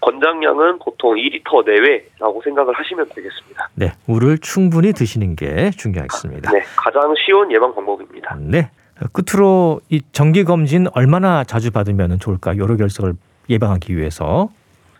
[0.00, 3.68] 권장량은 보통 2리터 내외라고 생각을 하시면 되겠습니다.
[3.74, 3.92] 네.
[4.06, 6.50] 물을 충분히 드시는 게 중요하겠습니다.
[6.50, 8.36] 네, 가장 쉬운 예방 방법입니다.
[8.40, 8.70] 네.
[9.12, 12.56] 끝으로 이 정기 검진 얼마나 자주 받으면 좋을까?
[12.56, 13.14] 요로 결석을
[13.48, 14.48] 예방하기 위해서.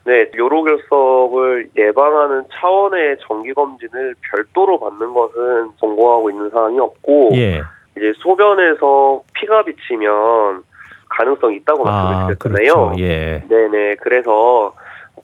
[0.07, 7.61] 네, 요로결석을 예방하는 차원의 정기 검진을 별도로 받는 것은 권고하고 있는 사항이 없고 예.
[7.97, 10.63] 이제 소변에서 피가 비치면
[11.09, 12.57] 가능성이 있다고 아, 말씀을 그렇죠.
[12.57, 12.93] 드렸잖아요.
[13.01, 13.43] 예.
[13.49, 13.97] 네네.
[13.97, 14.73] 그래서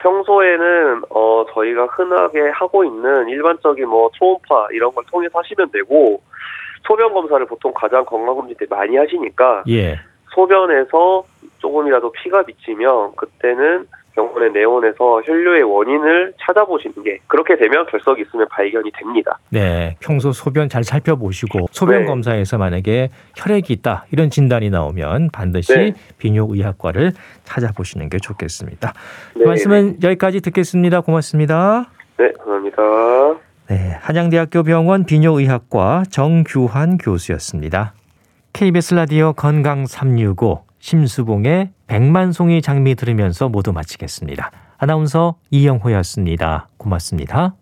[0.01, 6.21] 평소에는 어 저희가 흔하게 하고 있는 일반적인 뭐 초음파 이런 걸 통해서 하시면 되고
[6.85, 10.01] 소변 검사를 보통 가장 건강 검진 때 많이 하시니까 예.
[10.35, 11.25] 소변에서
[11.59, 18.91] 조금이라도 피가 비치면 그때는 병원에 내원해서 혈류의 원인을 찾아보시는 게 그렇게 되면 결석이 있으면 발견이
[18.93, 19.39] 됩니다.
[19.51, 19.97] 네.
[20.01, 22.07] 평소 소변 잘 살펴보시고 소변 네.
[22.07, 25.95] 검사에서 만약에 혈액이 있다 이런 진단이 나오면 반드시 네.
[26.19, 27.13] 비뇨의학과를
[27.45, 28.93] 찾아보시는 게 좋겠습니다.
[29.37, 29.45] 네.
[29.45, 31.01] 말씀은 여기까지 듣겠습니다.
[31.01, 31.87] 고맙습니다.
[32.19, 32.83] 네, 감사합니다.
[33.69, 37.95] 네, 한양대학교 병원 비뇨의학과 정규환 교수였습니다.
[38.53, 44.51] KBS 라디오 건강 365 심수봉의 백만송이 장미 들으면서 모두 마치겠습니다.
[44.79, 46.69] 아나운서 이영호였습니다.
[46.77, 47.55] 고맙습니다.